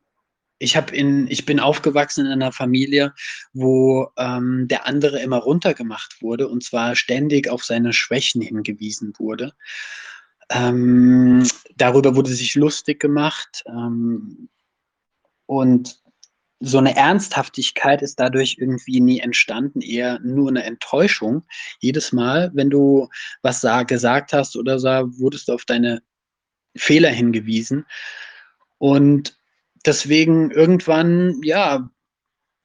ich, 0.58 0.76
hab 0.76 0.92
in, 0.92 1.28
ich 1.30 1.46
bin 1.46 1.60
aufgewachsen 1.60 2.26
in 2.26 2.32
einer 2.32 2.52
Familie, 2.52 3.14
wo 3.54 4.10
ähm, 4.18 4.68
der 4.68 4.84
andere 4.86 5.20
immer 5.22 5.38
runtergemacht 5.38 6.20
wurde 6.20 6.46
und 6.46 6.62
zwar 6.62 6.94
ständig 6.94 7.48
auf 7.48 7.64
seine 7.64 7.94
Schwächen 7.94 8.42
hingewiesen 8.42 9.14
wurde. 9.16 9.54
Ähm, 10.50 11.48
darüber 11.74 12.16
wurde 12.16 12.34
sich 12.34 12.54
lustig 12.54 13.00
gemacht. 13.00 13.64
Ähm, 13.66 14.50
und 15.46 16.02
so 16.60 16.76
eine 16.76 16.94
Ernsthaftigkeit 16.94 18.02
ist 18.02 18.20
dadurch 18.20 18.56
irgendwie 18.58 19.00
nie 19.00 19.20
entstanden, 19.20 19.80
eher 19.80 20.20
nur 20.20 20.50
eine 20.50 20.62
Enttäuschung. 20.64 21.44
Jedes 21.80 22.12
Mal, 22.12 22.50
wenn 22.54 22.68
du 22.68 23.08
was 23.42 23.62
sag, 23.62 23.88
gesagt 23.88 24.34
hast 24.34 24.56
oder 24.56 24.78
so, 24.78 24.88
wurdest 25.18 25.48
du 25.48 25.54
auf 25.54 25.64
deine 25.64 26.02
Fehler 26.76 27.08
hingewiesen. 27.08 27.86
Und 28.78 29.38
deswegen 29.86 30.50
irgendwann, 30.50 31.40
ja, 31.42 31.90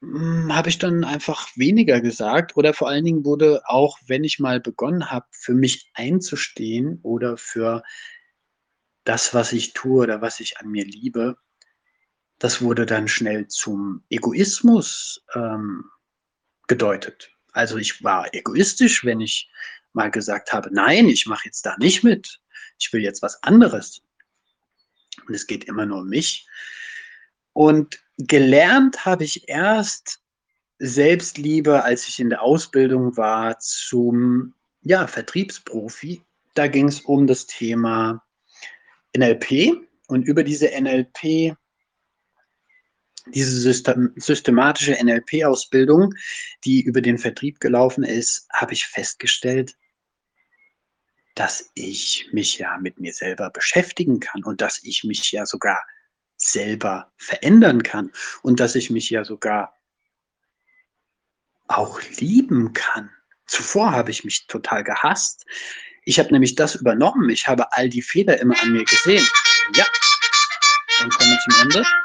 hm, 0.02 0.54
habe 0.54 0.70
ich 0.70 0.78
dann 0.78 1.06
einfach 1.06 1.50
weniger 1.56 2.02
gesagt 2.02 2.58
oder 2.58 2.74
vor 2.74 2.90
allen 2.90 3.06
Dingen 3.06 3.26
wurde 3.26 3.62
auch, 3.66 3.98
wenn 4.08 4.26
ich 4.26 4.40
mal 4.40 4.60
begonnen 4.60 5.10
habe, 5.10 5.26
für 5.32 5.54
mich 5.54 5.90
einzustehen 5.94 7.00
oder 7.02 7.38
für 7.38 7.82
das, 9.06 9.34
was 9.34 9.54
ich 9.54 9.74
tue 9.74 10.04
oder 10.04 10.22
was 10.22 10.40
ich 10.42 10.60
an 10.60 10.70
mir 10.70 10.86
liebe, 10.86 11.38
das 12.40 12.62
wurde 12.62 12.86
dann 12.86 13.08
schnell 13.08 13.48
zum 13.48 14.04
Egoismus 14.10 15.24
ähm, 15.36 15.86
gedeutet. 16.68 17.32
Also 17.52 17.78
ich 17.78 18.04
war 18.04 18.34
egoistisch, 18.34 19.06
wenn 19.06 19.22
ich 19.22 19.50
mal 19.94 20.12
gesagt 20.12 20.52
habe, 20.52 20.70
nein, 20.74 21.08
ich 21.08 21.26
mache 21.26 21.46
jetzt 21.46 21.66
da 21.66 21.76
nicht 21.78 22.04
mit. 22.04 22.42
Ich 22.78 22.92
will 22.92 23.02
jetzt 23.02 23.22
was 23.22 23.42
anderes. 23.44 24.02
Und 25.26 25.34
es 25.34 25.48
geht 25.48 25.64
immer 25.64 25.86
nur 25.86 26.00
um 26.00 26.10
mich. 26.10 26.48
Und 27.54 28.02
gelernt 28.18 29.06
habe 29.06 29.24
ich 29.24 29.48
erst 29.48 30.20
Selbstliebe, 30.80 31.84
als 31.84 32.08
ich 32.08 32.20
in 32.20 32.30
der 32.30 32.42
Ausbildung 32.42 33.16
war 33.16 33.58
zum 33.60 34.54
ja, 34.82 35.08
Vertriebsprofi. 35.08 36.22
Da 36.54 36.68
ging 36.68 36.90
es 36.90 37.00
um 37.00 37.28
das 37.28 37.48
Thema 37.48 38.22
NLP. 39.16 39.82
Und 40.08 40.24
über 40.24 40.44
diese 40.44 40.70
NLP 40.70 41.56
diese 43.28 43.60
System, 43.60 44.14
systematische 44.16 44.94
NLP-Ausbildung, 45.04 46.14
die 46.64 46.82
über 46.82 47.02
den 47.02 47.18
Vertrieb 47.18 47.60
gelaufen 47.60 48.04
ist, 48.04 48.48
habe 48.54 48.74
ich 48.74 48.86
festgestellt, 48.86 49.76
dass 51.36 51.70
ich 51.74 52.30
mich 52.32 52.58
ja 52.58 52.78
mit 52.78 53.00
mir 53.00 53.14
selber 53.14 53.50
beschäftigen 53.50 54.20
kann 54.20 54.44
und 54.44 54.62
dass 54.62 54.82
ich 54.84 55.04
mich 55.04 55.32
ja 55.32 55.46
sogar 55.46 55.84
selber 56.38 57.12
verändern 57.18 57.84
kann 57.84 58.12
und 58.42 58.60
dass 58.60 58.76
ich 58.76 58.90
mich 58.90 59.10
ja 59.10 59.26
sogar 59.26 59.76
auch 61.68 62.02
lieben 62.20 62.74
kann. 62.74 63.10
Zuvor 63.48 63.92
habe 63.92 64.12
ich 64.12 64.24
mich 64.24 64.48
total 64.48 64.84
gehasst. 64.84 65.46
Ich 66.04 66.20
habe 66.20 66.32
nämlich 66.32 66.56
das 66.56 66.76
übernommen. 66.76 67.30
Ich 67.30 67.48
habe 67.48 67.72
all 67.74 67.90
die 67.90 68.02
Fehler 68.02 68.40
immer 68.40 68.60
an 68.62 68.74
mir 68.74 68.86
gesehen. 68.86 69.26
Ja, 69.76 69.86
dann 71.00 71.10
komme 71.10 71.34
ich 71.34 71.54
zum 71.54 71.64
Ende. 71.64 72.05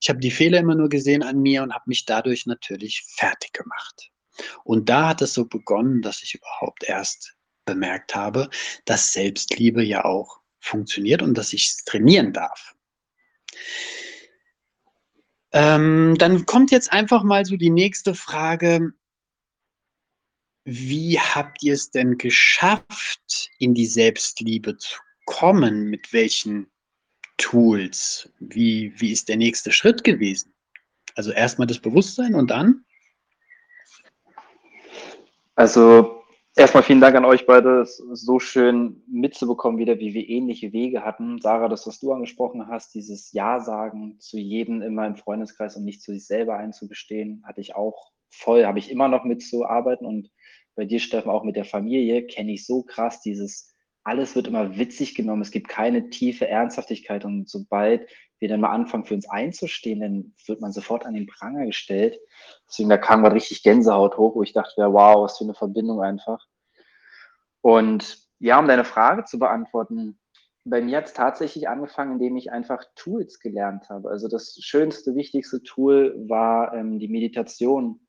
Ich 0.00 0.08
habe 0.08 0.20
die 0.20 0.30
Fehler 0.30 0.58
immer 0.58 0.74
nur 0.74 0.88
gesehen 0.88 1.22
an 1.22 1.40
mir 1.40 1.62
und 1.62 1.74
habe 1.74 1.84
mich 1.86 2.06
dadurch 2.06 2.46
natürlich 2.46 3.04
fertig 3.16 3.52
gemacht. 3.52 4.10
Und 4.64 4.88
da 4.88 5.08
hat 5.08 5.22
es 5.22 5.34
so 5.34 5.44
begonnen, 5.44 6.00
dass 6.02 6.22
ich 6.22 6.34
überhaupt 6.34 6.84
erst 6.84 7.36
bemerkt 7.66 8.14
habe, 8.14 8.48
dass 8.86 9.12
Selbstliebe 9.12 9.82
ja 9.84 10.04
auch 10.04 10.40
funktioniert 10.60 11.22
und 11.22 11.36
dass 11.36 11.52
ich 11.52 11.66
es 11.66 11.84
trainieren 11.84 12.32
darf. 12.32 12.74
Ähm, 15.52 16.16
dann 16.18 16.46
kommt 16.46 16.70
jetzt 16.70 16.92
einfach 16.92 17.22
mal 17.22 17.44
so 17.44 17.56
die 17.56 17.70
nächste 17.70 18.14
Frage. 18.14 18.92
Wie 20.64 21.18
habt 21.18 21.62
ihr 21.62 21.74
es 21.74 21.90
denn 21.90 22.18
geschafft, 22.18 23.50
in 23.58 23.74
die 23.74 23.86
Selbstliebe 23.86 24.76
zu 24.76 24.98
kommen? 25.24 25.90
Mit 25.90 26.12
welchen 26.12 26.70
Tools? 27.40 28.30
Wie, 28.38 28.92
wie 29.00 29.10
ist 29.10 29.28
der 29.28 29.36
nächste 29.36 29.72
Schritt 29.72 30.04
gewesen? 30.04 30.52
Also 31.16 31.32
erstmal 31.32 31.66
das 31.66 31.78
Bewusstsein 31.78 32.34
und 32.34 32.50
dann? 32.50 32.84
Also 35.56 36.22
erstmal 36.54 36.82
vielen 36.82 37.00
Dank 37.00 37.16
an 37.16 37.24
euch 37.24 37.46
beide. 37.46 37.80
Es 37.80 37.98
ist 37.98 38.24
so 38.24 38.38
schön 38.38 39.02
mitzubekommen 39.08 39.78
wieder, 39.78 39.98
wie 39.98 40.14
wir 40.14 40.28
ähnliche 40.28 40.72
Wege 40.72 41.04
hatten. 41.04 41.40
Sarah, 41.40 41.68
das, 41.68 41.86
was 41.86 41.98
du 41.98 42.12
angesprochen 42.12 42.68
hast, 42.68 42.94
dieses 42.94 43.32
Ja 43.32 43.60
sagen 43.60 44.18
zu 44.20 44.38
jedem 44.38 44.82
immer 44.82 45.06
im 45.06 45.16
Freundeskreis 45.16 45.76
und 45.76 45.84
nicht 45.84 46.02
zu 46.02 46.12
sich 46.12 46.26
selber 46.26 46.56
einzugestehen, 46.56 47.42
hatte 47.46 47.60
ich 47.60 47.74
auch 47.74 48.12
voll, 48.30 48.64
habe 48.64 48.78
ich 48.78 48.90
immer 48.90 49.08
noch 49.08 49.24
mitzuarbeiten 49.24 50.06
und 50.06 50.30
bei 50.76 50.84
dir, 50.84 51.00
Steffen, 51.00 51.30
auch 51.30 51.44
mit 51.44 51.56
der 51.56 51.64
Familie 51.64 52.26
kenne 52.26 52.52
ich 52.52 52.64
so 52.64 52.82
krass 52.82 53.20
dieses 53.20 53.69
alles 54.04 54.34
wird 54.34 54.46
immer 54.46 54.76
witzig 54.76 55.14
genommen. 55.14 55.42
Es 55.42 55.50
gibt 55.50 55.68
keine 55.68 56.10
tiefe 56.10 56.48
Ernsthaftigkeit. 56.48 57.24
Und 57.24 57.48
sobald 57.48 58.08
wir 58.38 58.48
dann 58.48 58.60
mal 58.60 58.70
anfangen, 58.70 59.04
für 59.04 59.14
uns 59.14 59.28
einzustehen, 59.28 60.00
dann 60.00 60.34
wird 60.46 60.60
man 60.60 60.72
sofort 60.72 61.04
an 61.04 61.14
den 61.14 61.26
Pranger 61.26 61.66
gestellt. 61.66 62.18
Deswegen, 62.68 62.88
da 62.88 62.96
kam 62.96 63.22
gerade 63.22 63.36
richtig 63.36 63.62
Gänsehaut 63.62 64.16
hoch, 64.16 64.34
wo 64.34 64.42
ich 64.42 64.52
dachte, 64.52 64.92
wow, 64.92 65.24
was 65.24 65.38
für 65.38 65.44
eine 65.44 65.54
Verbindung 65.54 66.00
einfach. 66.00 66.46
Und 67.60 68.18
ja, 68.38 68.58
um 68.58 68.66
deine 68.66 68.84
Frage 68.84 69.24
zu 69.24 69.38
beantworten, 69.38 70.18
bei 70.64 70.80
mir 70.80 70.98
hat 70.98 71.06
es 71.06 71.12
tatsächlich 71.12 71.68
angefangen, 71.68 72.12
indem 72.12 72.36
ich 72.36 72.52
einfach 72.52 72.84
Tools 72.94 73.40
gelernt 73.40 73.88
habe. 73.88 74.10
Also 74.10 74.28
das 74.28 74.58
schönste, 74.60 75.14
wichtigste 75.14 75.62
Tool 75.62 76.14
war 76.28 76.74
ähm, 76.74 76.98
die 76.98 77.08
Meditation, 77.08 78.00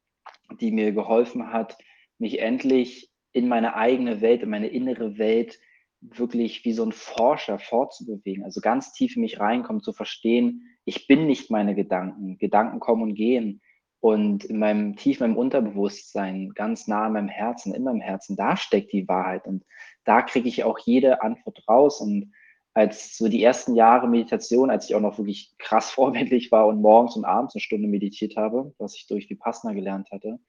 die 0.59 0.71
mir 0.71 0.91
geholfen 0.91 1.51
hat, 1.51 1.77
mich 2.17 2.39
endlich 2.39 3.11
in 3.33 3.47
meine 3.47 3.75
eigene 3.75 4.21
Welt, 4.21 4.43
in 4.43 4.49
meine 4.49 4.67
innere 4.67 5.17
Welt 5.17 5.57
wirklich 6.01 6.65
wie 6.65 6.73
so 6.73 6.83
ein 6.83 6.91
Forscher 6.91 7.59
fortzubewegen, 7.59 8.43
also 8.43 8.59
ganz 8.59 8.91
tief 8.91 9.15
in 9.15 9.21
mich 9.21 9.39
reinkommen, 9.39 9.83
zu 9.83 9.93
verstehen, 9.93 10.67
ich 10.85 11.07
bin 11.07 11.27
nicht 11.27 11.51
meine 11.51 11.75
Gedanken. 11.75 12.37
Gedanken 12.37 12.79
kommen 12.79 13.03
und 13.03 13.13
gehen. 13.15 13.61
Und 13.99 14.43
in 14.45 14.57
meinem 14.57 14.95
tief 14.95 15.19
meinem 15.19 15.37
Unterbewusstsein, 15.37 16.53
ganz 16.55 16.87
nah 16.87 17.05
in 17.05 17.13
meinem 17.13 17.27
Herzen, 17.27 17.75
in 17.75 17.83
meinem 17.83 18.01
Herzen, 18.01 18.35
da 18.35 18.57
steckt 18.57 18.91
die 18.93 19.07
Wahrheit. 19.07 19.45
Und 19.45 19.63
da 20.05 20.23
kriege 20.23 20.49
ich 20.49 20.63
auch 20.63 20.79
jede 20.79 21.21
Antwort 21.21 21.63
raus. 21.69 22.01
Und 22.01 22.33
als 22.73 23.15
so 23.15 23.27
die 23.27 23.43
ersten 23.43 23.75
Jahre 23.75 24.07
Meditation, 24.07 24.71
als 24.71 24.89
ich 24.89 24.95
auch 24.95 25.01
noch 25.01 25.19
wirklich 25.19 25.53
krass 25.59 25.91
vorbildlich 25.91 26.51
war 26.51 26.65
und 26.65 26.81
morgens 26.81 27.15
und 27.15 27.25
abends 27.25 27.53
eine 27.53 27.61
Stunde 27.61 27.87
meditiert 27.87 28.37
habe, 28.37 28.73
was 28.79 28.95
ich 28.95 29.05
durch 29.05 29.29
Vipassana 29.29 29.75
gelernt 29.75 30.09
hatte, 30.11 30.39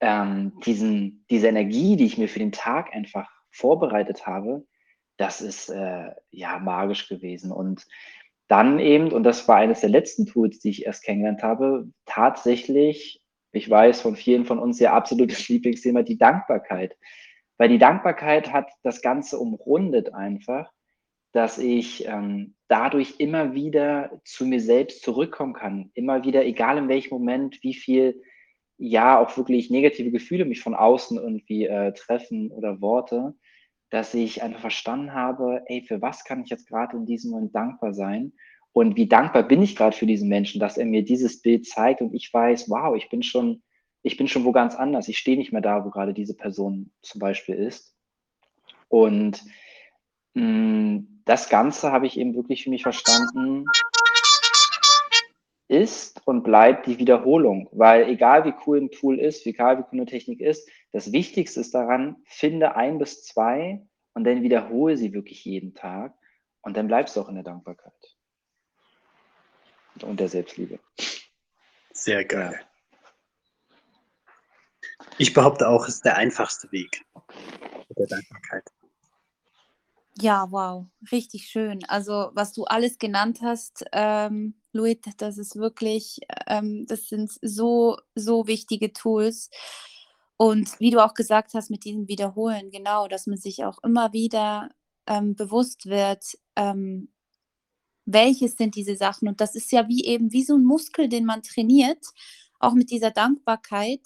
ähm, 0.00 0.58
diesen, 0.64 1.26
diese 1.28 1.48
Energie, 1.48 1.96
die 1.96 2.06
ich 2.06 2.16
mir 2.16 2.28
für 2.28 2.38
den 2.38 2.52
Tag 2.52 2.94
einfach 2.94 3.28
vorbereitet 3.50 4.26
habe, 4.26 4.64
das 5.16 5.40
ist 5.40 5.68
äh, 5.68 6.10
ja 6.30 6.58
magisch 6.58 7.08
gewesen. 7.08 7.52
Und 7.52 7.86
dann 8.48 8.78
eben, 8.78 9.12
und 9.12 9.22
das 9.22 9.46
war 9.46 9.56
eines 9.56 9.80
der 9.80 9.90
letzten 9.90 10.26
Tools, 10.26 10.58
die 10.58 10.70
ich 10.70 10.86
erst 10.86 11.04
kennengelernt 11.04 11.42
habe, 11.42 11.88
tatsächlich, 12.06 13.22
ich 13.52 13.68
weiß 13.68 14.00
von 14.00 14.16
vielen 14.16 14.44
von 14.44 14.58
uns 14.58 14.80
ihr 14.80 14.92
absolutes 14.92 15.48
Lieblingsthema, 15.48 16.02
die 16.02 16.18
Dankbarkeit. 16.18 16.96
Weil 17.58 17.68
die 17.68 17.78
Dankbarkeit 17.78 18.52
hat 18.52 18.70
das 18.82 19.02
Ganze 19.02 19.38
umrundet 19.38 20.14
einfach, 20.14 20.72
dass 21.32 21.58
ich 21.58 22.06
ähm, 22.06 22.54
dadurch 22.68 23.16
immer 23.18 23.54
wieder 23.54 24.20
zu 24.24 24.46
mir 24.46 24.60
selbst 24.60 25.02
zurückkommen 25.02 25.52
kann. 25.52 25.90
Immer 25.94 26.24
wieder, 26.24 26.44
egal 26.44 26.78
in 26.78 26.88
welchem 26.88 27.14
Moment, 27.14 27.62
wie 27.62 27.74
viel, 27.74 28.22
ja, 28.80 29.18
auch 29.20 29.36
wirklich 29.36 29.70
negative 29.70 30.10
Gefühle 30.10 30.44
mich 30.44 30.60
von 30.60 30.74
außen 30.74 31.18
irgendwie 31.18 31.66
äh, 31.66 31.92
treffen 31.92 32.50
oder 32.50 32.80
Worte 32.80 33.34
dass 33.90 34.14
ich 34.14 34.42
einfach 34.42 34.60
verstanden 34.60 35.12
habe, 35.12 35.62
ey, 35.66 35.82
für 35.82 36.00
was 36.00 36.24
kann 36.24 36.42
ich 36.42 36.50
jetzt 36.50 36.68
gerade 36.68 36.96
in 36.96 37.06
diesem 37.06 37.32
Moment 37.32 37.54
dankbar 37.54 37.92
sein? 37.92 38.32
Und 38.72 38.96
wie 38.96 39.08
dankbar 39.08 39.42
bin 39.42 39.62
ich 39.62 39.74
gerade 39.74 39.96
für 39.96 40.06
diesen 40.06 40.28
Menschen, 40.28 40.60
dass 40.60 40.78
er 40.78 40.86
mir 40.86 41.04
dieses 41.04 41.42
Bild 41.42 41.66
zeigt 41.66 42.00
und 42.00 42.14
ich 42.14 42.32
weiß, 42.32 42.70
wow, 42.70 42.94
ich 42.96 43.08
bin 43.08 43.24
schon, 43.24 43.62
ich 44.02 44.16
bin 44.16 44.28
schon 44.28 44.44
wo 44.44 44.52
ganz 44.52 44.76
anders. 44.76 45.08
Ich 45.08 45.18
stehe 45.18 45.36
nicht 45.36 45.52
mehr 45.52 45.60
da, 45.60 45.84
wo 45.84 45.90
gerade 45.90 46.14
diese 46.14 46.36
Person 46.36 46.92
zum 47.02 47.18
Beispiel 47.18 47.56
ist. 47.56 47.96
Und 48.88 49.42
mh, 50.34 50.44
mm, 50.44 51.22
das 51.24 51.48
Ganze 51.48 51.90
habe 51.90 52.06
ich 52.06 52.16
eben 52.16 52.34
wirklich 52.34 52.62
für 52.64 52.70
mich 52.70 52.82
verstanden, 52.82 53.64
ist 55.70 56.20
und 56.26 56.42
bleibt 56.42 56.86
die 56.86 56.98
Wiederholung. 56.98 57.68
Weil 57.72 58.08
egal 58.08 58.44
wie 58.44 58.54
cool 58.66 58.80
ein 58.80 58.90
Tool 58.90 59.18
ist, 59.18 59.46
egal 59.46 59.78
wie 59.78 59.82
cool 59.82 60.00
eine 60.00 60.06
Technik 60.06 60.40
ist, 60.40 60.68
das 60.92 61.12
Wichtigste 61.12 61.60
ist 61.60 61.74
daran, 61.74 62.16
finde 62.26 62.74
ein 62.74 62.98
bis 62.98 63.22
zwei 63.24 63.80
und 64.14 64.24
dann 64.24 64.42
wiederhole 64.42 64.96
sie 64.96 65.12
wirklich 65.12 65.44
jeden 65.44 65.74
Tag 65.74 66.12
und 66.62 66.76
dann 66.76 66.88
bleibst 66.88 67.16
du 67.16 67.20
auch 67.20 67.28
in 67.28 67.36
der 67.36 67.44
Dankbarkeit 67.44 67.92
und 70.02 70.18
der 70.18 70.28
Selbstliebe. 70.28 70.80
Sehr 71.92 72.24
geil. 72.24 72.60
Ich 75.18 75.32
behaupte 75.32 75.68
auch, 75.68 75.86
es 75.86 75.96
ist 75.96 76.04
der 76.04 76.16
einfachste 76.16 76.70
Weg 76.72 77.04
der 77.96 78.06
Dankbarkeit. 78.06 78.64
Ja, 80.18 80.46
wow, 80.50 80.86
richtig 81.12 81.46
schön. 81.48 81.84
Also, 81.88 82.30
was 82.34 82.52
du 82.52 82.64
alles 82.64 82.98
genannt 82.98 83.38
hast, 83.42 83.84
ähm, 83.92 84.54
Luit, 84.72 85.04
das 85.18 85.38
ist 85.38 85.56
wirklich, 85.56 86.18
ähm, 86.46 86.84
das 86.88 87.08
sind 87.08 87.30
so, 87.42 87.96
so 88.14 88.46
wichtige 88.46 88.92
Tools. 88.92 89.50
Und 90.36 90.78
wie 90.80 90.90
du 90.90 91.04
auch 91.04 91.14
gesagt 91.14 91.54
hast, 91.54 91.70
mit 91.70 91.84
diesem 91.84 92.08
Wiederholen, 92.08 92.70
genau, 92.70 93.06
dass 93.08 93.26
man 93.26 93.36
sich 93.38 93.64
auch 93.64 93.78
immer 93.84 94.12
wieder 94.12 94.70
ähm, 95.06 95.36
bewusst 95.36 95.86
wird, 95.86 96.24
ähm, 96.56 97.10
welches 98.06 98.56
sind 98.56 98.74
diese 98.76 98.96
Sachen. 98.96 99.28
Und 99.28 99.40
das 99.40 99.54
ist 99.54 99.72
ja 99.72 99.88
wie 99.88 100.04
eben 100.04 100.32
wie 100.32 100.44
so 100.44 100.56
ein 100.56 100.64
Muskel, 100.64 101.08
den 101.08 101.24
man 101.26 101.42
trainiert, 101.42 102.04
auch 102.60 102.74
mit 102.74 102.90
dieser 102.90 103.10
Dankbarkeit 103.10 104.00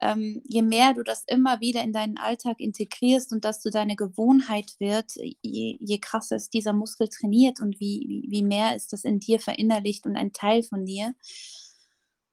ähm, 0.00 0.42
je 0.44 0.62
mehr 0.62 0.94
du 0.94 1.02
das 1.02 1.24
immer 1.26 1.60
wieder 1.60 1.82
in 1.82 1.92
deinen 1.92 2.18
Alltag 2.18 2.60
integrierst 2.60 3.32
und 3.32 3.44
dass 3.44 3.62
du 3.62 3.70
deine 3.70 3.96
Gewohnheit 3.96 4.74
wird, 4.78 5.12
je, 5.42 5.78
je 5.80 5.98
krasser 5.98 6.36
ist 6.36 6.52
dieser 6.52 6.72
Muskel 6.72 7.08
trainiert 7.08 7.60
und 7.60 7.80
wie, 7.80 8.24
wie 8.28 8.42
mehr 8.42 8.76
ist 8.76 8.92
das 8.92 9.04
in 9.04 9.20
dir 9.20 9.40
verinnerlicht 9.40 10.06
und 10.06 10.16
ein 10.16 10.32
Teil 10.32 10.62
von 10.62 10.84
dir. 10.84 11.14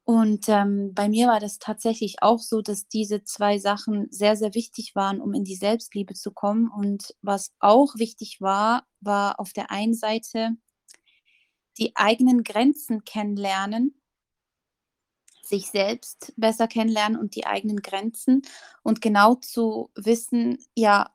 Und 0.06 0.50
ähm, 0.50 0.94
bei 0.94 1.08
mir 1.08 1.28
war 1.28 1.40
das 1.40 1.60
tatsächlich 1.60 2.18
auch 2.22 2.40
so, 2.40 2.62
dass 2.62 2.90
diese 2.90 3.24
zwei 3.24 3.58
Sachen 3.58 4.08
sehr, 4.12 4.36
sehr 4.36 4.54
wichtig 4.54 4.96
waren, 4.96 5.22
um 5.22 5.34
in 5.34 5.46
die 5.46 5.56
Selbstliebe 5.56 6.14
zu 6.14 6.32
kommen. 6.32 6.70
Und 6.70 7.16
was 7.22 7.54
auch 7.60 7.96
wichtig 7.96 8.42
war, 8.42 8.86
war 9.00 9.40
auf 9.40 9.54
der 9.54 9.72
einen 9.72 9.94
Seite 9.94 10.58
die 11.78 11.96
eigenen 11.96 12.44
Grenzen 12.44 13.06
kennenlernen 13.06 14.03
sich 15.46 15.70
selbst 15.70 16.34
besser 16.38 16.68
kennenlernen 16.68 17.20
und 17.20 17.36
die 17.36 17.46
eigenen 17.46 17.82
Grenzen 17.82 18.42
und 18.82 19.02
genau 19.02 19.36
zu 19.36 19.92
wissen, 19.96 20.58
ja, 20.76 21.12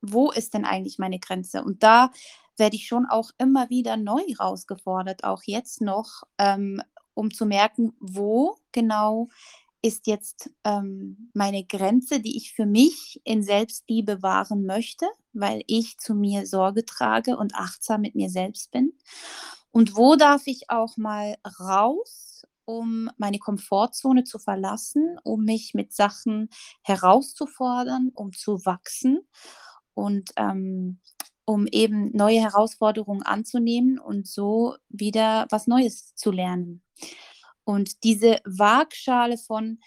wo 0.00 0.30
ist 0.30 0.54
denn 0.54 0.64
eigentlich 0.64 0.98
meine 0.98 1.18
Grenze? 1.18 1.64
Und 1.64 1.82
da 1.82 2.12
werde 2.56 2.76
ich 2.76 2.86
schon 2.86 3.06
auch 3.06 3.30
immer 3.38 3.68
wieder 3.68 3.96
neu 3.96 4.20
herausgefordert, 4.20 5.24
auch 5.24 5.42
jetzt 5.44 5.80
noch, 5.80 6.22
ähm, 6.38 6.80
um 7.14 7.32
zu 7.32 7.46
merken, 7.46 7.94
wo 7.98 8.56
genau 8.72 9.28
ist 9.82 10.06
jetzt 10.06 10.50
ähm, 10.64 11.30
meine 11.32 11.64
Grenze, 11.64 12.20
die 12.20 12.36
ich 12.36 12.52
für 12.54 12.66
mich 12.66 13.20
in 13.24 13.42
Selbstliebe 13.42 14.22
wahren 14.22 14.66
möchte, 14.66 15.06
weil 15.32 15.62
ich 15.66 15.98
zu 15.98 16.14
mir 16.14 16.46
Sorge 16.46 16.84
trage 16.84 17.36
und 17.36 17.54
achtsam 17.54 18.00
mit 18.00 18.14
mir 18.14 18.30
selbst 18.30 18.70
bin. 18.70 18.94
Und 19.70 19.96
wo 19.96 20.16
darf 20.16 20.46
ich 20.46 20.70
auch 20.70 20.96
mal 20.96 21.36
raus 21.60 22.25
um 22.66 23.10
meine 23.16 23.38
Komfortzone 23.38 24.24
zu 24.24 24.38
verlassen, 24.38 25.18
um 25.24 25.44
mich 25.44 25.72
mit 25.72 25.92
Sachen 25.94 26.50
herauszufordern, 26.82 28.10
um 28.14 28.32
zu 28.32 28.64
wachsen 28.66 29.20
und 29.94 30.30
ähm, 30.36 31.00
um 31.46 31.66
eben 31.68 32.10
neue 32.14 32.40
Herausforderungen 32.40 33.22
anzunehmen 33.22 33.98
und 33.98 34.26
so 34.26 34.76
wieder 34.88 35.46
was 35.50 35.66
Neues 35.68 36.14
zu 36.16 36.32
lernen. 36.32 36.82
Und 37.64 38.04
diese 38.04 38.40
Waagschale 38.44 39.38
von, 39.38 39.78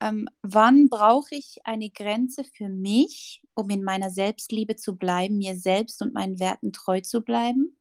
ähm, 0.00 0.28
wann 0.42 0.88
brauche 0.90 1.34
ich 1.34 1.58
eine 1.64 1.90
Grenze 1.90 2.44
für 2.44 2.68
mich, 2.68 3.42
um 3.54 3.70
in 3.70 3.82
meiner 3.82 4.10
Selbstliebe 4.10 4.76
zu 4.76 4.96
bleiben, 4.96 5.38
mir 5.38 5.56
selbst 5.56 6.02
und 6.02 6.12
meinen 6.14 6.38
Werten 6.38 6.72
treu 6.72 7.00
zu 7.00 7.22
bleiben? 7.22 7.78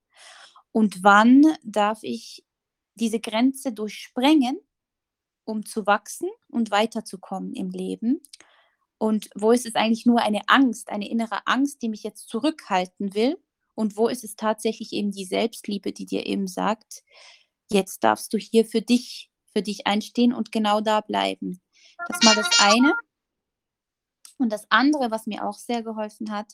Und 0.71 1.03
wann 1.03 1.45
darf 1.63 1.99
ich 2.03 2.44
diese 2.95 3.19
Grenze 3.19 3.71
durchsprengen, 3.71 4.59
um 5.45 5.65
zu 5.65 5.85
wachsen 5.85 6.29
und 6.49 6.71
weiterzukommen 6.71 7.53
im 7.53 7.69
Leben? 7.69 8.21
Und 8.97 9.29
wo 9.35 9.51
ist 9.51 9.65
es 9.65 9.75
eigentlich 9.75 10.05
nur 10.05 10.21
eine 10.21 10.41
Angst, 10.47 10.89
eine 10.89 11.09
innere 11.09 11.45
Angst, 11.45 11.81
die 11.81 11.89
mich 11.89 12.03
jetzt 12.03 12.29
zurückhalten 12.29 13.13
will? 13.13 13.37
Und 13.75 13.97
wo 13.97 14.07
ist 14.07 14.23
es 14.23 14.35
tatsächlich 14.35 14.93
eben 14.93 15.11
die 15.11 15.25
Selbstliebe, 15.25 15.91
die 15.91 16.05
dir 16.05 16.25
eben 16.25 16.47
sagt, 16.47 17.03
jetzt 17.69 18.03
darfst 18.03 18.33
du 18.33 18.37
hier 18.37 18.65
für 18.65 18.81
dich, 18.81 19.29
für 19.53 19.61
dich 19.61 19.85
einstehen 19.85 20.33
und 20.33 20.51
genau 20.51 20.81
da 20.81 21.01
bleiben. 21.01 21.61
Das 22.07 22.23
mal 22.23 22.35
das 22.35 22.49
eine. 22.59 22.93
Und 24.37 24.51
das 24.51 24.65
andere, 24.69 25.11
was 25.11 25.27
mir 25.27 25.45
auch 25.45 25.57
sehr 25.57 25.83
geholfen 25.83 26.31
hat, 26.31 26.53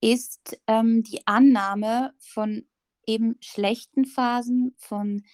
ist 0.00 0.58
ähm, 0.66 1.02
die 1.02 1.26
Annahme 1.26 2.14
von 2.18 2.68
eben 3.06 3.36
schlechten 3.40 4.04
Phasen, 4.04 4.74
von 4.78 5.24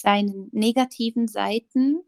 seinen 0.00 0.48
negativen 0.52 1.28
Seiten 1.28 2.02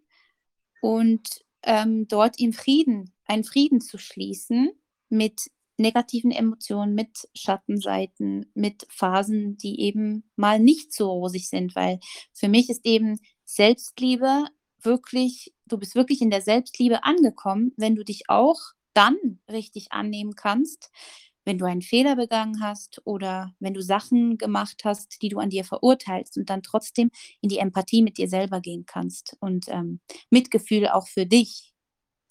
und 0.81 1.45
ähm, 1.63 2.07
dort 2.09 2.39
im 2.39 2.53
Frieden 2.53 3.13
einen 3.27 3.45
Frieden 3.45 3.81
zu 3.81 3.99
schließen 3.99 4.71
mit 5.09 5.51
negativen 5.77 6.31
Emotionen, 6.31 6.95
mit 6.95 7.29
Schattenseiten, 7.35 8.51
mit 8.55 8.87
Phasen, 8.91 9.57
die 9.57 9.81
eben 9.81 10.31
mal 10.37 10.61
nicht 10.61 10.93
so 10.93 11.11
rosig 11.11 11.49
sind, 11.49 11.75
weil 11.75 11.99
für 12.33 12.49
mich 12.49 12.71
ist 12.71 12.85
eben 12.85 13.19
Selbstliebe 13.45 14.45
wirklich, 14.81 15.53
du 15.67 15.79
bist 15.79 15.95
wirklich 15.95 16.21
in 16.21 16.31
der 16.31 16.43
Selbstliebe 16.43 17.05
angekommen, 17.05 17.73
wenn 17.77 17.97
du 17.97 18.05
dich 18.05 18.29
auch 18.29 18.61
dann 18.93 19.41
richtig 19.51 19.91
annehmen 19.91 20.37
kannst, 20.37 20.91
wenn 21.45 21.59
du 21.59 21.65
einen 21.65 21.83
Fehler 21.83 22.17
begangen 22.17 22.61
hast 22.61 23.01
oder 23.05 23.55
wenn 23.61 23.75
du 23.75 23.83
Sachen 23.83 24.39
gemacht 24.39 24.83
hast, 24.85 25.23
die 25.23 25.29
du 25.29 25.39
an 25.39 25.51
dir 25.51 25.65
verurteilst 25.65 26.37
und 26.39 26.51
dann 26.51 26.63
trotzdem 26.63 27.11
in 27.41 27.49
die 27.49 27.59
Empathie 27.59 28.03
mit 28.03 28.19
dir 28.19 28.29
selber 28.29 28.61
gehen 28.61 28.85
kannst 28.87 29.37
und 29.41 29.67
ähm, 29.69 30.01
Mitgefühl 30.31 30.89
auch 30.89 31.09
für 31.09 31.27
dich 31.27 31.73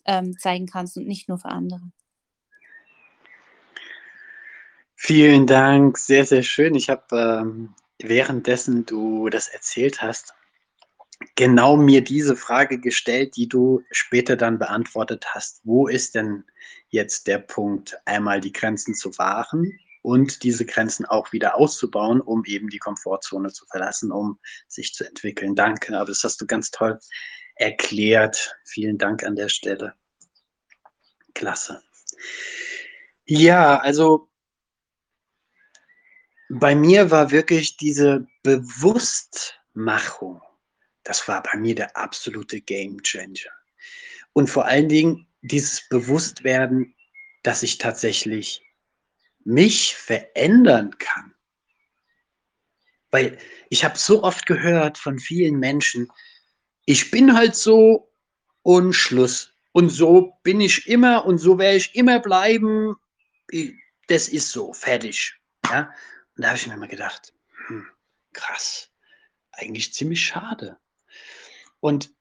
ähm, 0.06 0.38
zeigen 0.38 0.66
kannst 0.66 0.98
und 0.98 1.08
nicht 1.08 1.30
nur 1.30 1.38
für 1.38 1.50
andere. 1.50 1.82
Vielen 4.96 5.48
Dank, 5.48 5.98
sehr, 5.98 6.26
sehr 6.26 6.44
schön. 6.44 6.76
Ich 6.76 6.90
habe 6.90 7.04
ähm, 7.12 7.74
währenddessen 8.02 8.86
du 8.86 9.30
das 9.30 9.48
erzählt 9.48 10.02
hast, 10.02 10.34
genau 11.36 11.78
mir 11.78 12.04
diese 12.04 12.36
Frage 12.36 12.80
gestellt, 12.80 13.36
die 13.36 13.48
du 13.48 13.84
später 13.92 14.36
dann 14.36 14.60
beantwortet 14.60 15.26
hast. 15.34 15.62
Wo 15.64 15.88
ist 15.88 16.16
denn 16.16 16.44
jetzt 16.94 17.28
der 17.28 17.40
Punkt, 17.40 17.98
einmal 18.06 18.40
die 18.40 18.52
Grenzen 18.52 18.94
zu 18.94 19.18
wahren 19.18 19.80
und 20.04 20.44
diese 20.44 20.64
Grenzen 20.64 21.06
auch 21.06 21.34
wieder 21.34 21.58
auszubauen, 21.58 22.22
um 22.22 22.46
eben 22.46 22.70
die 22.70 22.78
Komfortzone 22.78 23.52
zu 23.52 23.66
verlassen, 23.66 24.12
um 24.12 24.40
sich 24.68 24.94
zu 24.94 25.04
entwickeln? 25.04 25.56
Danke, 25.56 25.98
aber 25.98 26.10
das 26.10 26.24
hast 26.24 26.40
du 26.40 26.46
ganz 26.46 26.70
toll 26.70 27.00
erklärt. 27.56 28.56
Vielen 28.64 29.00
Dank 29.00 29.24
an 29.24 29.36
der 29.36 29.50
Stelle. 29.50 29.96
Klasse. 31.34 31.82
Ja, 33.26 33.80
also 33.80 34.30
bei 36.50 36.76
mir 36.76 37.10
war 37.10 37.32
wirklich 37.32 37.78
diese 37.78 38.28
Bewusstmachung, 38.44 40.44
das 41.04 41.28
war 41.28 41.42
bei 41.42 41.58
mir 41.58 41.74
der 41.74 41.98
absolute 41.98 42.62
Game 42.62 43.02
Changer. 43.02 43.50
Und 44.34 44.48
vor 44.48 44.66
allen 44.66 44.90
Dingen 44.90 45.28
dieses 45.44 45.88
Bewusstwerden, 45.90 46.96
dass 47.44 47.64
ich 47.64 47.78
tatsächlich 47.78 48.64
mich 49.44 49.96
verändern 49.96 50.98
kann. 50.98 51.36
Weil 53.12 53.38
ich 53.70 53.84
habe 53.84 53.98
so 53.98 54.24
oft 54.24 54.46
gehört 54.46 54.98
von 54.98 55.20
vielen 55.20 55.60
Menschen, 55.60 56.08
ich 56.86 57.12
bin 57.12 57.36
halt 57.36 57.56
so 57.56 58.12
und 58.64 58.94
Schluss. 58.94 59.54
Und 59.74 59.90
so 59.90 60.38
bin 60.44 60.62
ich 60.62 60.88
immer 60.88 61.26
und 61.26 61.38
so 61.38 61.58
werde 61.58 61.78
ich 61.78 61.96
immer 61.96 62.20
bleiben. 62.20 62.96
Das 64.08 64.28
ist 64.28 64.50
so, 64.50 64.74
fertig. 64.74 65.36
Ja? 65.66 65.92
Und 66.36 66.44
da 66.44 66.50
habe 66.50 66.58
ich 66.58 66.68
mir 66.68 66.78
mal 66.78 66.88
gedacht, 66.88 67.34
hm, 67.68 67.86
krass, 68.34 68.90
eigentlich 69.52 69.94
ziemlich 69.94 70.22
schade. 70.26 70.78
Und 71.80 72.14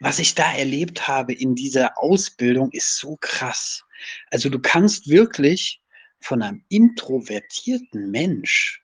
was 0.00 0.18
ich 0.18 0.34
da 0.34 0.52
erlebt 0.54 1.08
habe 1.08 1.32
in 1.32 1.54
dieser 1.54 1.98
Ausbildung 1.98 2.70
ist 2.72 2.96
so 2.98 3.16
krass. 3.20 3.84
Also 4.30 4.48
du 4.48 4.58
kannst 4.58 5.08
wirklich 5.08 5.80
von 6.20 6.42
einem 6.42 6.64
introvertierten 6.68 8.10
Mensch 8.10 8.82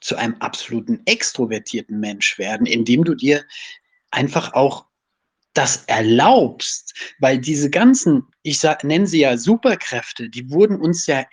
zu 0.00 0.16
einem 0.16 0.36
absoluten 0.40 1.02
extrovertierten 1.06 1.98
Mensch 1.98 2.38
werden, 2.38 2.66
indem 2.66 3.04
du 3.04 3.14
dir 3.14 3.44
einfach 4.10 4.52
auch 4.52 4.86
das 5.54 5.84
erlaubst, 5.86 6.94
weil 7.20 7.38
diese 7.38 7.70
ganzen, 7.70 8.26
ich 8.42 8.62
nenne 8.82 9.06
sie 9.06 9.20
ja 9.20 9.38
Superkräfte, 9.38 10.28
die 10.28 10.50
wurden 10.50 10.80
uns 10.80 11.06
ja, 11.06 11.24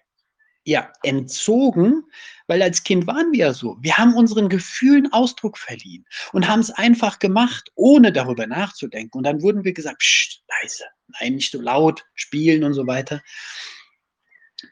ja 0.64 0.92
entzogen, 1.04 2.04
weil 2.48 2.62
als 2.62 2.84
Kind 2.84 3.08
waren 3.08 3.32
wir 3.32 3.40
ja 3.40 3.54
so. 3.54 3.78
Wir 3.82 3.98
haben 3.98 4.16
unseren 4.16 4.50
Gefühlen 4.50 5.12
Ausdruck 5.12 5.58
verliehen 5.58 6.06
und 6.34 6.48
haben 6.48 6.60
es 6.60 6.72
einfach 6.72 7.20
gemacht, 7.20 7.72
ohne 7.76 8.12
darüber 8.12 8.46
nachzudenken. 8.48 9.18
Und 9.18 9.24
dann 9.24 9.42
wurden 9.42 9.64
wir 9.64 9.74
gesagt, 9.74 10.00
Psst, 10.00 10.44
leise, 10.62 10.86
nein, 11.20 11.36
nicht 11.36 11.52
so 11.52 11.62
laut, 11.62 12.06
spielen 12.14 12.64
und 12.64 12.74
so 12.74 12.86
weiter. 12.86 13.22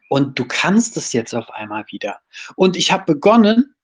Und 0.09 0.37
du 0.37 0.45
kannst 0.45 0.97
es 0.97 1.13
jetzt 1.13 1.33
auf 1.33 1.49
einmal 1.51 1.85
wieder. 1.89 2.19
Und 2.55 2.75
ich 2.75 2.91
habe 2.91 3.13
begonnen, 3.13 3.75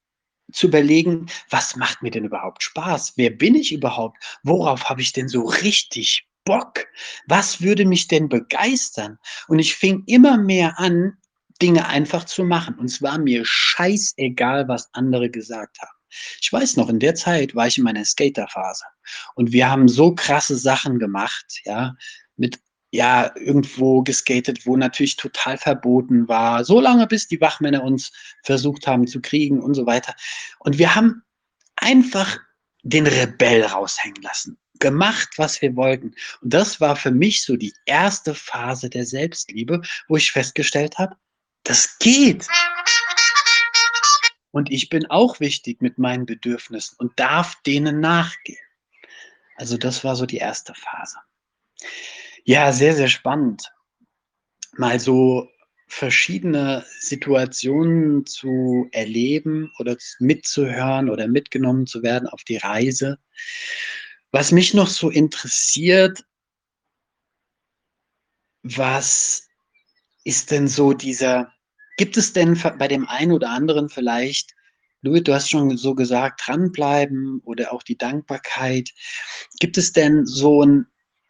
zu 0.52 0.68
überlegen, 0.68 1.26
was 1.50 1.76
macht 1.76 2.02
mir 2.02 2.10
denn 2.10 2.24
überhaupt 2.24 2.62
Spaß? 2.62 3.14
Wer 3.16 3.30
bin 3.30 3.54
ich 3.54 3.72
überhaupt? 3.72 4.18
Worauf 4.42 4.88
habe 4.88 5.00
ich 5.00 5.12
denn 5.12 5.28
so 5.28 5.42
richtig 5.42 6.28
Bock? 6.44 6.86
Was 7.26 7.60
würde 7.60 7.84
mich 7.84 8.06
denn 8.06 8.28
begeistern? 8.28 9.18
Und 9.48 9.58
ich 9.58 9.74
fing 9.74 10.04
immer 10.06 10.38
mehr 10.38 10.78
an, 10.78 11.16
Dinge 11.58 11.86
einfach 11.86 12.24
zu 12.24 12.44
machen. 12.44 12.74
Und 12.78 12.86
es 12.86 13.02
war 13.02 13.18
mir 13.18 13.42
scheißegal, 13.44 14.68
was 14.68 14.88
andere 14.92 15.30
gesagt 15.30 15.78
haben. 15.80 15.96
Ich 16.40 16.52
weiß 16.52 16.76
noch, 16.76 16.88
in 16.88 16.98
der 16.98 17.14
Zeit 17.14 17.54
war 17.54 17.66
ich 17.66 17.78
in 17.78 17.84
meiner 17.84 18.04
Skaterphase 18.04 18.84
und 19.34 19.52
wir 19.52 19.68
haben 19.68 19.88
so 19.88 20.14
krasse 20.14 20.56
Sachen 20.56 20.98
gemacht, 20.98 21.60
ja, 21.64 21.94
mit 22.36 22.58
ja, 22.92 23.30
irgendwo 23.36 24.02
geskatet, 24.02 24.64
wo 24.64 24.76
natürlich 24.76 25.16
total 25.16 25.58
verboten 25.58 26.28
war, 26.28 26.64
so 26.64 26.80
lange 26.80 27.06
bis 27.06 27.28
die 27.28 27.40
Wachmänner 27.40 27.82
uns 27.82 28.12
versucht 28.44 28.86
haben 28.86 29.06
zu 29.06 29.20
kriegen 29.20 29.60
und 29.60 29.74
so 29.74 29.86
weiter. 29.86 30.14
Und 30.60 30.78
wir 30.78 30.94
haben 30.94 31.22
einfach 31.76 32.38
den 32.82 33.06
Rebell 33.06 33.64
raushängen 33.64 34.22
lassen, 34.22 34.56
gemacht, 34.78 35.30
was 35.36 35.60
wir 35.60 35.74
wollten. 35.76 36.14
Und 36.40 36.54
das 36.54 36.80
war 36.80 36.96
für 36.96 37.10
mich 37.10 37.44
so 37.44 37.56
die 37.56 37.74
erste 37.84 38.34
Phase 38.34 38.88
der 38.88 39.04
Selbstliebe, 39.04 39.82
wo 40.08 40.16
ich 40.16 40.30
festgestellt 40.30 40.96
habe, 40.96 41.16
das 41.66 41.98
geht. 41.98 42.46
Und 44.50 44.70
ich 44.70 44.88
bin 44.88 45.06
auch 45.06 45.40
wichtig 45.40 45.82
mit 45.82 45.98
meinen 45.98 46.24
Bedürfnissen 46.24 46.96
und 46.98 47.18
darf 47.18 47.60
denen 47.62 48.00
nachgehen. 48.00 48.58
Also 49.56 49.76
das 49.76 50.04
war 50.04 50.16
so 50.16 50.26
die 50.26 50.38
erste 50.38 50.74
Phase. 50.74 51.16
Ja, 52.44 52.72
sehr, 52.72 52.94
sehr 52.94 53.08
spannend. 53.08 53.70
Mal 54.76 55.00
so 55.00 55.50
verschiedene 55.88 56.84
Situationen 57.00 58.26
zu 58.26 58.88
erleben 58.92 59.72
oder 59.78 59.96
mitzuhören 60.18 61.10
oder 61.10 61.28
mitgenommen 61.28 61.86
zu 61.86 62.02
werden 62.02 62.28
auf 62.28 62.44
die 62.44 62.56
Reise. 62.56 63.18
Was 64.30 64.52
mich 64.52 64.74
noch 64.74 64.88
so 64.88 65.10
interessiert, 65.10 66.24
was 68.62 69.48
ist 70.24 70.50
denn 70.50 70.66
so 70.66 70.92
dieser, 70.92 71.52
gibt 71.96 72.16
es 72.16 72.32
denn 72.32 72.60
bei 72.78 72.88
dem 72.88 73.08
einen 73.08 73.32
oder 73.32 73.50
anderen 73.50 73.88
vielleicht, 73.88 74.54
Louis, 75.02 75.22
du 75.22 75.34
hast 75.34 75.50
schon 75.50 75.76
so 75.76 75.94
gesagt, 75.94 76.42
dranbleiben 76.46 77.40
oder 77.44 77.72
auch 77.72 77.82
die 77.82 77.98
Dankbarkeit. 77.98 78.90
Gibt 79.60 79.78
es 79.78 79.92
denn 79.92 80.26
so 80.26 80.64
ein 80.64 80.86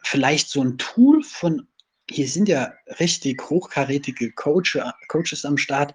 vielleicht 0.07 0.49
so 0.49 0.63
ein 0.63 0.77
Tool 0.77 1.23
von, 1.23 1.67
hier 2.09 2.27
sind 2.27 2.47
ja 2.47 2.73
richtig 2.99 3.49
hochkarätige 3.49 4.31
Coach, 4.31 4.77
Coaches 5.09 5.43
am 5.45 5.57
Start, 5.57 5.93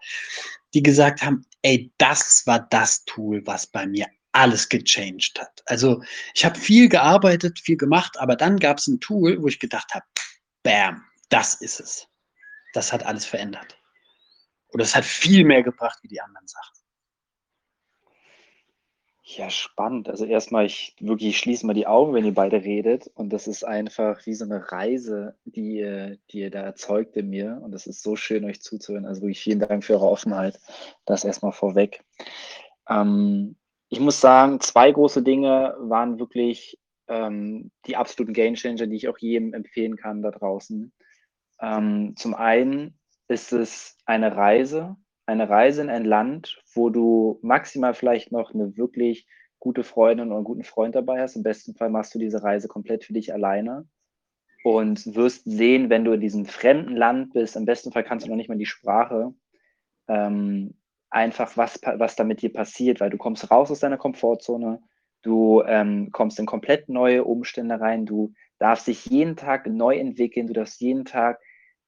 die 0.74 0.82
gesagt 0.82 1.22
haben, 1.22 1.46
ey, 1.62 1.92
das 1.98 2.46
war 2.46 2.66
das 2.70 3.04
Tool, 3.04 3.42
was 3.46 3.66
bei 3.66 3.86
mir 3.86 4.06
alles 4.32 4.68
gechanged 4.68 5.38
hat. 5.38 5.62
Also 5.66 6.02
ich 6.34 6.44
habe 6.44 6.58
viel 6.58 6.88
gearbeitet, 6.88 7.58
viel 7.60 7.76
gemacht, 7.76 8.18
aber 8.18 8.36
dann 8.36 8.58
gab 8.58 8.78
es 8.78 8.86
ein 8.86 9.00
Tool, 9.00 9.40
wo 9.40 9.48
ich 9.48 9.58
gedacht 9.58 9.94
habe, 9.94 10.04
bam, 10.62 11.02
das 11.28 11.54
ist 11.54 11.80
es. 11.80 12.06
Das 12.72 12.92
hat 12.92 13.04
alles 13.04 13.26
verändert. 13.26 13.81
Oder 14.72 14.84
es 14.84 14.94
hat 14.94 15.04
viel 15.04 15.44
mehr 15.44 15.62
gebracht 15.62 15.98
wie 16.02 16.08
die 16.08 16.20
anderen 16.20 16.46
Sachen. 16.46 16.82
Ja, 19.24 19.48
spannend. 19.50 20.08
Also 20.08 20.24
erstmal, 20.26 20.66
ich 20.66 20.94
wirklich 21.00 21.30
ich 21.30 21.38
schließe 21.38 21.64
mal 21.64 21.74
die 21.74 21.86
Augen, 21.86 22.12
wenn 22.12 22.24
ihr 22.24 22.34
beide 22.34 22.64
redet. 22.64 23.10
Und 23.14 23.32
das 23.32 23.46
ist 23.46 23.64
einfach 23.64 24.26
wie 24.26 24.34
so 24.34 24.44
eine 24.44 24.70
Reise, 24.70 25.36
die 25.44 25.76
ihr, 25.78 26.18
die 26.30 26.40
ihr 26.40 26.50
da 26.50 26.60
erzeugt 26.60 27.16
in 27.16 27.30
mir. 27.30 27.58
Und 27.62 27.72
das 27.72 27.86
ist 27.86 28.02
so 28.02 28.16
schön, 28.16 28.44
euch 28.44 28.60
zuzuhören. 28.60 29.06
Also 29.06 29.22
wirklich 29.22 29.40
vielen 29.40 29.60
Dank 29.60 29.84
für 29.84 29.94
eure 29.94 30.10
Offenheit. 30.10 30.60
Das 31.06 31.24
erstmal 31.24 31.52
vorweg. 31.52 32.04
Ähm, 32.88 33.56
ich 33.88 34.00
muss 34.00 34.20
sagen, 34.20 34.60
zwei 34.60 34.90
große 34.90 35.22
Dinge 35.22 35.76
waren 35.78 36.18
wirklich 36.18 36.78
ähm, 37.08 37.70
die 37.86 37.96
absoluten 37.96 38.34
Gamechanger, 38.34 38.86
die 38.86 38.96
ich 38.96 39.08
auch 39.08 39.18
jedem 39.18 39.54
empfehlen 39.54 39.96
kann 39.96 40.22
da 40.22 40.30
draußen. 40.30 40.92
Ähm, 41.60 42.14
zum 42.16 42.34
einen 42.34 42.98
ist 43.32 43.52
es 43.52 43.96
eine 44.06 44.36
Reise, 44.36 44.96
eine 45.26 45.48
Reise 45.48 45.82
in 45.82 45.90
ein 45.90 46.04
Land, 46.04 46.62
wo 46.74 46.90
du 46.90 47.38
maximal 47.42 47.94
vielleicht 47.94 48.30
noch 48.30 48.54
eine 48.54 48.76
wirklich 48.76 49.26
gute 49.58 49.84
Freundin 49.84 50.28
oder 50.28 50.36
einen 50.36 50.44
guten 50.44 50.64
Freund 50.64 50.94
dabei 50.94 51.20
hast. 51.20 51.36
Im 51.36 51.42
besten 51.42 51.74
Fall 51.74 51.90
machst 51.90 52.14
du 52.14 52.18
diese 52.18 52.42
Reise 52.42 52.68
komplett 52.68 53.04
für 53.04 53.12
dich 53.12 53.32
alleine 53.32 53.88
und 54.64 55.14
wirst 55.14 55.44
sehen, 55.44 55.90
wenn 55.90 56.04
du 56.04 56.12
in 56.12 56.20
diesem 56.20 56.46
fremden 56.46 56.96
Land 56.96 57.32
bist, 57.32 57.56
im 57.56 57.64
besten 57.64 57.92
Fall 57.92 58.04
kannst 58.04 58.26
du 58.26 58.30
noch 58.30 58.36
nicht 58.36 58.48
mal 58.48 58.58
die 58.58 58.66
Sprache, 58.66 59.34
ähm, 60.08 60.74
einfach, 61.10 61.56
was, 61.56 61.80
was 61.82 62.16
da 62.16 62.24
mit 62.24 62.42
dir 62.42 62.52
passiert, 62.52 63.00
weil 63.00 63.10
du 63.10 63.18
kommst 63.18 63.50
raus 63.50 63.70
aus 63.70 63.80
deiner 63.80 63.98
Komfortzone, 63.98 64.80
du 65.22 65.62
ähm, 65.66 66.10
kommst 66.10 66.38
in 66.38 66.46
komplett 66.46 66.88
neue 66.88 67.24
Umstände 67.24 67.80
rein, 67.80 68.06
du 68.06 68.34
darfst 68.58 68.86
dich 68.86 69.06
jeden 69.06 69.36
Tag 69.36 69.66
neu 69.66 69.96
entwickeln, 69.96 70.46
du 70.46 70.52
darfst 70.52 70.80
jeden 70.80 71.04
Tag 71.04 71.40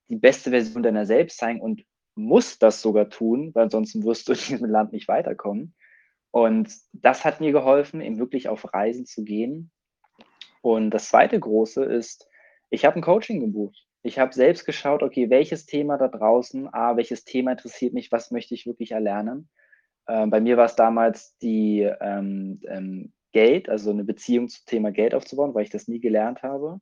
die 0.09 0.17
beste 0.17 0.51
Version 0.51 0.83
deiner 0.83 1.07
selbst 1.07 1.39
sein 1.39 1.61
und 1.61 1.85
musst 2.15 2.63
das 2.63 2.81
sogar 2.81 3.09
tun, 3.09 3.51
weil 3.55 3.65
ansonsten 3.65 4.05
wirst 4.05 4.29
du 4.29 4.33
in 4.33 4.39
diesem 4.39 4.71
Land 4.71 4.93
nicht 4.93 5.09
weiterkommen. 5.09 5.75
Und 6.31 6.73
das 6.93 7.25
hat 7.25 7.41
mir 7.41 7.53
geholfen, 7.53 8.01
eben 8.01 8.19
wirklich 8.19 8.49
auf 8.49 8.73
Reisen 8.75 9.07
zu 9.07 9.25
gehen. 9.25 9.71
Und 10.63 10.91
das 10.91 11.09
zweite 11.09 11.39
große 11.39 11.85
ist, 11.85 12.29
ich 12.71 12.85
habe 12.85 12.97
ein 12.97 13.03
Coaching 13.03 13.41
gebucht. 13.41 13.87
Ich 14.03 14.19
habe 14.19 14.35
selbst 14.35 14.65
geschaut, 14.67 15.03
okay, 15.03 15.31
welches 15.31 15.65
Thema 15.65 15.97
da 15.97 16.09
draußen, 16.09 16.69
ah, 16.73 16.97
welches 16.97 17.25
Thema 17.25 17.53
interessiert 17.53 17.95
mich, 17.95 18.13
was 18.13 18.31
möchte 18.31 18.55
ich 18.55 18.67
wirklich 18.67 18.93
erlernen. 18.93 19.49
Äh, 20.07 20.27
bei 20.27 20.41
mir 20.41 20.57
war 20.57 20.67
es 20.67 20.77
damals 20.77 21.37
die 21.39 21.89
ähm, 22.01 22.61
ähm, 22.69 23.13
Geld, 23.33 23.69
also 23.69 23.91
eine 23.91 24.05
Beziehung 24.05 24.49
zum 24.49 24.65
Thema 24.67 24.93
Geld 24.93 25.15
aufzubauen, 25.15 25.55
weil 25.55 25.65
ich 25.65 25.71
das 25.71 25.89
nie 25.89 26.01
gelernt 26.01 26.43
habe. 26.43 26.81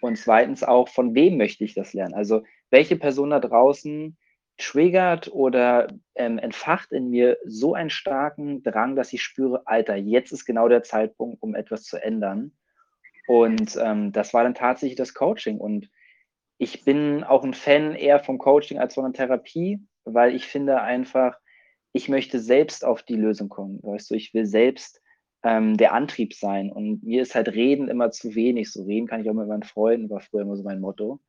Und 0.00 0.16
zweitens 0.16 0.62
auch, 0.62 0.88
von 0.88 1.14
wem 1.14 1.36
möchte 1.36 1.64
ich 1.64 1.74
das 1.74 1.92
lernen? 1.92 2.14
Also 2.14 2.44
welche 2.70 2.96
Person 2.96 3.30
da 3.30 3.40
draußen 3.40 4.16
triggert 4.58 5.32
oder 5.32 5.88
ähm, 6.16 6.38
entfacht 6.38 6.92
in 6.92 7.10
mir 7.10 7.38
so 7.44 7.74
einen 7.74 7.90
starken 7.90 8.62
Drang, 8.62 8.96
dass 8.96 9.12
ich 9.12 9.22
spüre, 9.22 9.62
Alter, 9.66 9.96
jetzt 9.96 10.32
ist 10.32 10.44
genau 10.44 10.68
der 10.68 10.82
Zeitpunkt, 10.82 11.42
um 11.42 11.54
etwas 11.54 11.84
zu 11.84 11.96
ändern. 12.02 12.52
Und 13.28 13.78
ähm, 13.80 14.12
das 14.12 14.34
war 14.34 14.42
dann 14.42 14.54
tatsächlich 14.54 14.96
das 14.96 15.14
Coaching. 15.14 15.58
Und 15.58 15.88
ich 16.58 16.84
bin 16.84 17.22
auch 17.22 17.44
ein 17.44 17.54
Fan 17.54 17.94
eher 17.94 18.18
vom 18.18 18.38
Coaching 18.38 18.78
als 18.78 18.94
von 18.94 19.04
der 19.04 19.12
Therapie, 19.12 19.80
weil 20.04 20.34
ich 20.34 20.46
finde 20.46 20.80
einfach, 20.80 21.38
ich 21.92 22.08
möchte 22.08 22.40
selbst 22.40 22.84
auf 22.84 23.02
die 23.02 23.16
Lösung 23.16 23.48
kommen. 23.48 23.80
Weißt 23.82 24.10
du, 24.10 24.14
ich 24.14 24.34
will 24.34 24.46
selbst 24.46 25.00
ähm, 25.42 25.76
der 25.76 25.92
Antrieb 25.92 26.34
sein. 26.34 26.70
Und 26.70 27.02
mir 27.02 27.22
ist 27.22 27.34
halt 27.34 27.48
Reden 27.48 27.88
immer 27.88 28.10
zu 28.10 28.34
wenig. 28.34 28.72
So 28.72 28.82
reden 28.82 29.06
kann 29.06 29.20
ich 29.20 29.30
auch 29.30 29.34
mit 29.34 29.48
meinen 29.48 29.62
Freunden, 29.62 30.10
war 30.10 30.20
früher 30.20 30.42
immer 30.42 30.56
so 30.56 30.62
mein 30.62 30.80
Motto. 30.80 31.20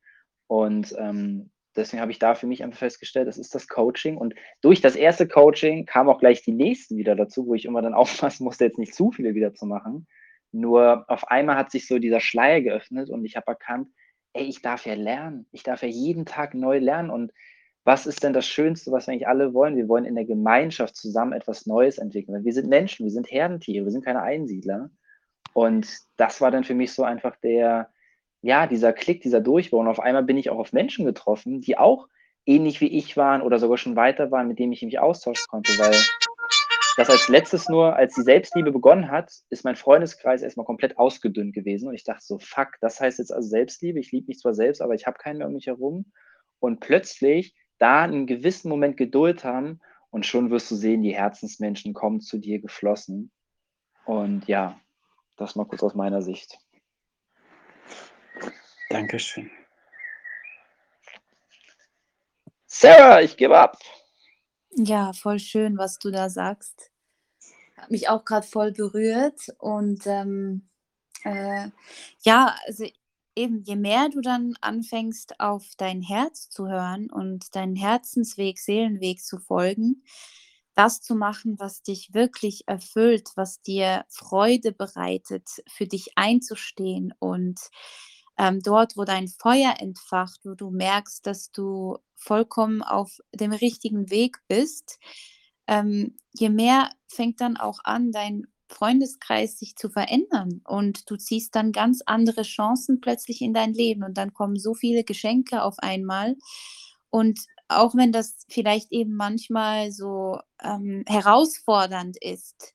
Und 0.48 0.96
ähm, 0.98 1.52
deswegen 1.76 2.02
habe 2.02 2.12
ich 2.12 2.20
da 2.20 2.36
für 2.36 2.48
mich 2.48 2.64
einfach 2.64 2.80
festgestellt, 2.80 3.28
das 3.28 3.38
ist 3.38 3.54
das 3.54 3.68
Coaching. 3.68 4.18
Und 4.18 4.34
durch 4.62 4.82
das 4.82 4.96
erste 4.96 5.28
Coaching 5.28 5.86
kamen 5.86 6.10
auch 6.10 6.20
gleich 6.20 6.42
die 6.42 6.52
nächsten 6.52 6.98
wieder 6.98 7.16
dazu, 7.16 7.48
wo 7.48 7.54
ich 7.54 7.66
immer 7.66 7.82
dann 7.82 7.94
aufpassen 7.96 8.44
musste, 8.44 8.66
jetzt 8.66 8.80
nicht 8.80 8.96
zu 8.96 9.12
viele 9.12 9.36
wieder 9.36 9.54
zu 9.54 9.66
machen. 9.66 10.08
Nur 10.52 11.06
auf 11.08 11.28
einmal 11.28 11.58
hat 11.58 11.72
sich 11.72 11.88
so 11.88 12.00
dieser 12.00 12.20
Schleier 12.20 12.62
geöffnet 12.62 13.12
und 13.12 13.24
ich 13.24 13.36
habe 13.36 13.48
erkannt, 13.48 13.90
ey, 14.34 14.46
ich 14.46 14.62
darf 14.62 14.86
ja 14.86 14.96
lernen. 14.96 15.48
Ich 15.52 15.64
darf 15.64 15.84
ja 15.84 15.88
jeden 15.88 16.26
Tag 16.26 16.54
neu 16.56 16.80
lernen. 16.80 17.12
Und 17.12 17.32
was 17.84 18.06
ist 18.06 18.24
denn 18.24 18.34
das 18.34 18.46
Schönste, 18.48 18.92
was 18.92 19.08
wir 19.08 19.14
eigentlich 19.14 19.28
alle 19.28 19.54
wollen? 19.54 19.76
Wir 19.76 19.88
wollen 19.88 20.06
in 20.06 20.16
der 20.16 20.26
Gemeinschaft 20.26 20.96
zusammen 20.96 21.34
etwas 21.34 21.66
Neues 21.66 21.98
entwickeln. 21.98 22.44
Wir 22.44 22.54
sind 22.54 22.68
Menschen, 22.68 23.06
wir 23.06 23.12
sind 23.12 23.32
Herdentiere, 23.32 23.86
wir 23.86 23.92
sind 23.92 24.06
keine 24.06 24.22
Einsiedler. 24.22 24.90
Und 25.54 25.88
das 26.18 26.42
war 26.42 26.52
dann 26.52 26.64
für 26.64 26.76
mich 26.76 26.94
so 26.94 27.04
einfach 27.04 27.36
der, 27.38 27.90
ja, 28.42 28.68
dieser 28.68 28.94
Klick, 28.94 29.22
dieser 29.22 29.42
Durchbau. 29.42 29.78
Und 29.78 29.88
auf 29.88 30.00
einmal 30.00 30.24
bin 30.24 30.38
ich 30.38 30.50
auch 30.50 30.60
auf 30.60 30.74
Menschen 30.74 31.06
getroffen, 31.06 31.62
die 31.62 31.78
auch 31.78 32.08
ähnlich 32.46 32.82
wie 32.82 32.88
ich 32.88 33.18
waren 33.18 33.42
oder 33.42 33.60
sogar 33.60 33.78
schon 33.78 33.96
weiter 33.96 34.32
waren, 34.32 34.48
mit 34.48 34.60
denen 34.60 34.74
ich 34.74 34.82
mich 34.82 35.00
austauschen 35.00 35.46
konnte, 35.50 35.72
weil 35.80 35.96
das 36.98 37.10
als 37.10 37.30
letztes 37.30 37.70
nur, 37.70 37.96
als 37.96 38.14
die 38.16 38.24
Selbstliebe 38.24 38.72
begonnen 38.72 39.10
hat, 39.10 39.32
ist 39.50 39.64
mein 39.64 39.78
Freundeskreis 39.78 40.42
erstmal 40.42 40.66
komplett 40.66 40.98
ausgedünnt 40.98 41.54
gewesen. 41.54 41.88
Und 41.88 41.96
ich 41.96 42.04
dachte 42.04 42.26
so, 42.26 42.40
fuck, 42.40 42.74
das 42.82 43.00
heißt 43.00 43.20
jetzt 43.20 43.32
also 43.32 43.48
Selbstliebe. 43.48 44.00
Ich 44.00 44.12
liebe 44.12 44.28
mich 44.28 44.40
zwar 44.40 44.54
selbst, 44.54 44.82
aber 44.82 44.96
ich 44.96 45.08
habe 45.08 45.18
keinen 45.18 45.38
mehr 45.38 45.48
um 45.48 45.54
mich 45.54 45.68
herum. 45.68 46.12
Und 46.60 46.82
plötzlich 46.82 47.56
da 47.80 48.04
einen 48.04 48.28
gewissen 48.28 48.70
Moment 48.70 48.98
Geduld 48.98 49.44
haben 49.44 49.82
und 50.12 50.26
schon 50.26 50.52
wirst 50.52 50.70
du 50.72 50.76
sehen, 50.76 51.02
die 51.02 51.16
Herzensmenschen 51.16 51.94
kommen 51.94 52.22
zu 52.22 52.38
dir 52.38 52.60
geflossen. 52.60 53.32
Und 54.06 54.48
ja, 54.48 54.80
das 55.38 55.56
mal 55.56 55.66
kurz 55.66 55.84
aus 55.84 55.96
meiner 55.96 56.22
Sicht. 56.22 56.60
Dankeschön. 58.90 59.50
Sarah, 62.66 63.22
ich 63.22 63.38
gebe 63.38 63.58
ab. 63.58 63.78
Ja, 64.72 65.14
voll 65.14 65.40
schön, 65.40 65.78
was 65.78 66.00
du 66.00 66.12
da 66.12 66.30
sagst. 66.30 66.92
Hat 67.78 67.92
mich 67.92 68.10
auch 68.10 68.26
gerade 68.26 68.46
voll 68.46 68.72
berührt. 68.72 69.54
Und 69.58 70.06
ähm, 70.06 70.70
äh, 71.24 71.70
ja, 72.22 72.56
also 72.66 72.86
eben, 73.40 73.64
je 73.64 73.76
mehr 73.76 74.10
du 74.10 74.22
dann 74.22 74.56
anfängst, 74.62 75.40
auf 75.40 75.66
dein 75.78 76.02
Herz 76.02 76.50
zu 76.50 76.68
hören 76.68 77.10
und 77.10 77.56
deinen 77.56 77.76
Herzensweg, 77.76 78.60
Seelenweg 78.60 79.24
zu 79.24 79.40
folgen, 79.40 80.04
das 80.76 81.02
zu 81.02 81.16
machen, 81.16 81.58
was 81.60 81.82
dich 81.82 82.14
wirklich 82.14 82.68
erfüllt, 82.68 83.32
was 83.36 83.62
dir 83.62 84.06
Freude 84.10 84.72
bereitet, 84.74 85.48
für 85.68 85.88
dich 85.88 86.12
einzustehen 86.16 87.14
und 87.20 87.60
ähm, 88.38 88.62
dort, 88.62 88.96
wo 88.96 89.04
dein 89.04 89.28
Feuer 89.28 89.76
entfacht, 89.80 90.40
wo 90.44 90.56
du 90.56 90.70
merkst, 90.70 91.26
dass 91.26 91.52
du 91.52 91.98
vollkommen 92.16 92.82
auf 92.82 93.20
dem 93.34 93.52
richtigen 93.52 94.10
Weg 94.10 94.38
bist, 94.48 95.00
ähm, 95.68 96.18
je 96.34 96.50
mehr 96.50 96.90
fängt 97.08 97.42
dann 97.42 97.58
auch 97.58 97.80
an, 97.84 98.12
dein 98.12 98.48
Freundeskreis 98.70 99.60
sich 99.60 99.76
zu 99.76 99.90
verändern 99.90 100.62
und 100.66 101.10
du 101.10 101.18
ziehst 101.18 101.56
dann 101.56 101.72
ganz 101.72 102.02
andere 102.06 102.44
Chancen 102.44 103.02
plötzlich 103.02 103.42
in 103.42 103.54
dein 103.54 103.74
Leben 103.74 104.04
und 104.04 104.18
dann 104.18 104.34
kommen 104.34 104.58
so 104.58 104.74
viele 104.74 105.04
Geschenke 105.04 105.64
auf 105.64 105.80
einmal. 105.80 106.36
Und 107.10 107.40
auch 107.68 107.96
wenn 107.96 108.12
das 108.12 108.46
vielleicht 108.50 108.92
eben 108.92 109.16
manchmal 109.16 109.92
so 109.92 110.40
ähm, 110.62 111.04
herausfordernd 111.08 112.18
ist, 112.22 112.74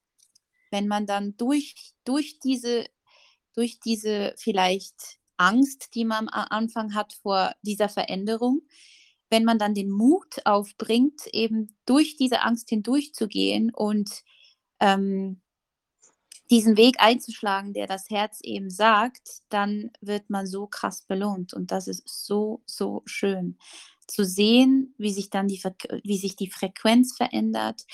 wenn 0.70 0.88
man 0.88 1.06
dann 1.06 1.36
durch, 1.36 1.74
durch 2.04 2.38
diese 2.40 2.86
durch 3.54 3.80
diese 3.80 4.34
vielleicht 4.36 5.18
Angst, 5.36 5.94
die 5.94 6.04
man 6.04 6.28
am 6.28 6.46
Anfang 6.50 6.94
hat 6.94 7.12
vor 7.12 7.54
dieser 7.62 7.88
Veränderung, 7.88 8.62
wenn 9.30 9.44
man 9.44 9.58
dann 9.58 9.74
den 9.74 9.90
Mut 9.90 10.44
aufbringt, 10.44 11.26
eben 11.32 11.76
durch 11.86 12.16
diese 12.16 12.42
Angst 12.42 12.68
hindurchzugehen 12.68 13.72
und 13.74 14.22
ähm, 14.80 15.40
diesen 16.50 16.76
Weg 16.76 16.96
einzuschlagen, 16.98 17.72
der 17.72 17.86
das 17.86 18.10
Herz 18.10 18.40
eben 18.42 18.70
sagt, 18.70 19.42
dann 19.48 19.90
wird 20.00 20.30
man 20.30 20.46
so 20.46 20.66
krass 20.66 21.02
belohnt. 21.02 21.54
Und 21.54 21.70
das 21.70 21.88
ist 21.88 22.02
so, 22.06 22.62
so 22.66 23.02
schön 23.06 23.58
zu 24.06 24.24
sehen, 24.24 24.94
wie 24.98 25.12
sich 25.12 25.30
dann 25.30 25.48
die, 25.48 25.62
wie 26.02 26.18
sich 26.18 26.36
die 26.36 26.50
Frequenz 26.50 27.16
verändert, 27.16 27.84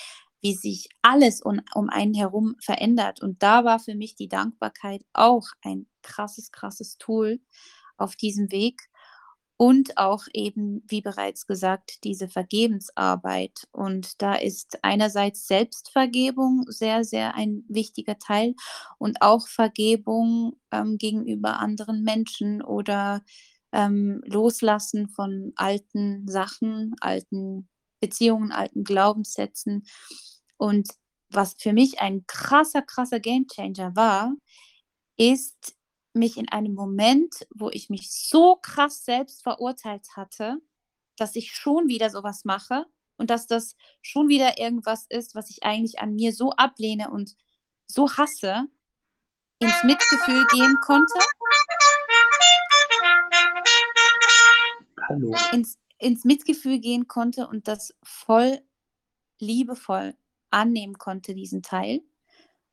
wie 0.41 0.55
sich 0.55 0.89
alles 1.03 1.41
um, 1.43 1.61
um 1.75 1.89
einen 1.89 2.15
herum 2.15 2.57
verändert. 2.61 3.23
Und 3.23 3.43
da 3.43 3.65
war 3.65 3.79
für 3.79 3.95
mich 3.95 4.17
die 4.17 4.29
Dankbarkeit 4.29 5.03
auch 5.13 5.47
ein 5.63 5.87
krasses, 6.03 6.51
krasses 6.51 6.99
Tool 6.99 7.41
auf 7.97 8.17
diesem 8.17 8.51
Weg. 8.51 8.90
Und 9.61 9.99
auch 9.99 10.25
eben, 10.33 10.83
wie 10.89 11.03
bereits 11.03 11.47
gesagt, 11.47 12.03
diese 12.05 12.29
Vergebensarbeit. 12.29 13.69
Und 13.73 14.23
da 14.23 14.35
ist 14.35 14.79
einerseits 14.81 15.47
Selbstvergebung 15.47 16.65
sehr, 16.69 17.05
sehr 17.05 17.35
ein 17.35 17.65
wichtiger 17.69 18.19
Teil 18.19 18.55
und 18.97 19.21
auch 19.21 19.49
Vergebung 19.49 20.57
ähm, 20.71 20.97
gegenüber 20.97 21.59
anderen 21.59 22.03
Menschen 22.05 22.63
oder 22.63 23.21
ähm, 23.73 24.23
Loslassen 24.25 25.11
von 25.11 25.53
alten 25.57 26.27
Sachen, 26.27 26.95
alten 27.03 27.69
Beziehungen, 28.01 28.53
alten 28.53 28.83
Glaubenssätzen. 28.83 29.85
Und 30.57 30.89
was 31.29 31.55
für 31.59 31.75
mich 31.75 32.01
ein 32.01 32.25
krasser, 32.27 32.81
krasser 32.81 33.21
Gamechanger 33.21 33.95
war, 33.95 34.33
ist 35.19 35.77
mich 36.21 36.37
in 36.37 36.49
einem 36.49 36.75
Moment, 36.75 37.47
wo 37.53 37.71
ich 37.71 37.91
mich 37.91 38.13
so 38.13 38.57
krass 38.57 39.05
selbst 39.05 39.43
verurteilt 39.43 40.07
hatte, 40.15 40.59
dass 41.17 41.35
ich 41.35 41.53
schon 41.53 41.89
wieder 41.89 42.11
sowas 42.11 42.45
mache 42.45 42.87
und 43.17 43.31
dass 43.31 43.49
das 43.49 43.75
schon 44.01 44.29
wieder 44.29 44.59
irgendwas 44.59 45.07
ist, 45.09 45.35
was 45.35 45.51
ich 45.51 45.65
eigentlich 45.65 45.99
an 45.99 46.15
mir 46.15 46.33
so 46.33 46.53
ablehne 46.53 47.11
und 47.11 47.35
so 47.89 48.09
hasse, 48.09 48.69
ins 49.59 49.85
Mitgefühl 49.85 50.47
gehen 50.53 50.77
konnte. 50.83 51.19
Hallo. 55.09 55.35
Ins, 55.53 55.79
ins 55.99 56.25
Mitgefühl 56.25 56.79
gehen 56.79 57.09
konnte 57.09 57.49
und 57.49 57.69
das 57.69 57.95
voll 58.03 58.61
liebevoll 59.39 60.15
annehmen 60.51 60.99
konnte, 60.99 61.35
diesen 61.35 61.63
Teil. 61.63 62.03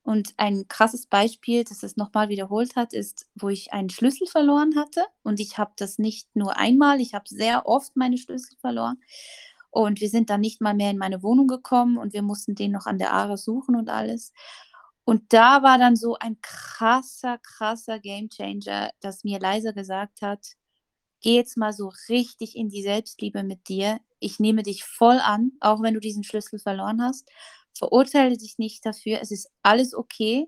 Und 0.08 0.34
ein 0.38 0.70
krasses 0.70 1.06
Beispiel, 1.06 1.66
das 1.66 1.84
es 1.84 1.98
nochmal 1.98 2.30
wiederholt 2.30 2.78
hat, 2.78 2.94
ist, 2.94 3.28
wo 3.36 3.50
ich 3.50 3.74
einen 3.74 3.90
Schlüssel 3.90 4.26
verloren 4.26 4.78
hatte. 4.78 5.04
Und 5.22 5.42
ich 5.42 5.58
habe 5.58 5.74
das 5.76 6.00
nicht 6.00 6.34
nur 6.34 6.56
einmal, 6.56 7.02
ich 7.02 7.14
habe 7.14 7.26
sehr 7.28 7.66
oft 7.66 7.94
meine 7.98 8.18
Schlüssel 8.18 8.56
verloren. 8.62 9.02
Und 9.70 10.00
wir 10.00 10.08
sind 10.10 10.30
dann 10.30 10.40
nicht 10.40 10.62
mal 10.62 10.74
mehr 10.74 10.92
in 10.92 10.98
meine 10.98 11.24
Wohnung 11.24 11.48
gekommen 11.48 11.98
und 11.98 12.14
wir 12.14 12.22
mussten 12.22 12.56
den 12.56 12.72
noch 12.72 12.86
an 12.86 13.00
der 13.00 13.12
Aare 13.12 13.38
suchen 13.38 13.76
und 13.76 13.90
alles. 13.90 14.32
Und 15.04 15.34
da 15.34 15.62
war 15.62 15.78
dann 15.78 15.98
so 15.98 16.16
ein 16.18 16.38
krasser, 16.42 17.38
krasser 17.40 18.00
Gamechanger, 18.00 18.92
dass 19.02 19.26
mir 19.26 19.42
Leiser 19.42 19.74
gesagt 19.74 20.22
hat, 20.22 20.54
geh 21.20 21.36
jetzt 21.36 21.58
mal 21.58 21.74
so 21.74 21.92
richtig 22.08 22.56
in 22.56 22.70
die 22.70 22.82
Selbstliebe 22.82 23.44
mit 23.44 23.68
dir. 23.68 24.00
Ich 24.20 24.40
nehme 24.40 24.64
dich 24.64 24.86
voll 24.86 25.20
an, 25.20 25.52
auch 25.60 25.82
wenn 25.82 25.96
du 25.96 26.00
diesen 26.00 26.24
Schlüssel 26.24 26.60
verloren 26.60 27.02
hast 27.02 27.30
verurteile 27.78 28.38
dich 28.38 28.58
nicht 28.58 28.86
dafür, 28.86 29.20
es 29.22 29.32
ist 29.32 29.50
alles 29.64 29.94
okay, 29.94 30.48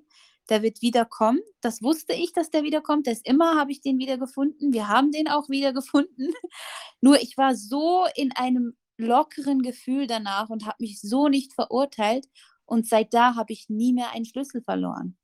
der 0.49 0.63
wird 0.63 0.81
wiederkommen. 0.81 1.39
Das 1.61 1.81
wusste 1.81 2.13
ich, 2.13 2.33
dass 2.33 2.49
der 2.49 2.63
wiederkommt. 2.63 3.05
Der 3.05 3.13
ist 3.13 3.27
immer, 3.27 3.55
habe 3.55 3.71
ich 3.71 3.81
den 3.81 3.99
wieder 3.99 4.17
gefunden. 4.17 4.73
Wir 4.73 4.87
haben 4.87 5.11
den 5.11 5.27
auch 5.27 5.49
wieder 5.49 5.73
gefunden. 5.73 6.33
Nur 7.01 7.21
ich 7.21 7.37
war 7.37 7.55
so 7.55 8.05
in 8.15 8.31
einem 8.35 8.75
lockeren 8.97 9.61
Gefühl 9.61 10.07
danach 10.07 10.49
und 10.49 10.65
habe 10.65 10.77
mich 10.79 10.99
so 11.01 11.27
nicht 11.27 11.53
verurteilt. 11.53 12.27
Und 12.65 12.87
seit 12.87 13.13
da 13.13 13.35
habe 13.35 13.53
ich 13.53 13.69
nie 13.69 13.93
mehr 13.93 14.11
einen 14.11 14.25
Schlüssel 14.25 14.61
verloren, 14.61 15.17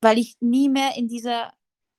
weil 0.00 0.18
ich 0.18 0.36
nie 0.40 0.68
mehr 0.68 0.96
in 0.96 1.08
dieser 1.08 1.52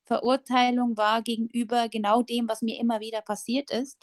Verurteilung 0.05 0.97
war 0.97 1.21
gegenüber 1.21 1.89
genau 1.89 2.21
dem, 2.21 2.47
was 2.47 2.61
mir 2.61 2.79
immer 2.79 2.99
wieder 2.99 3.21
passiert 3.21 3.71
ist. 3.71 3.97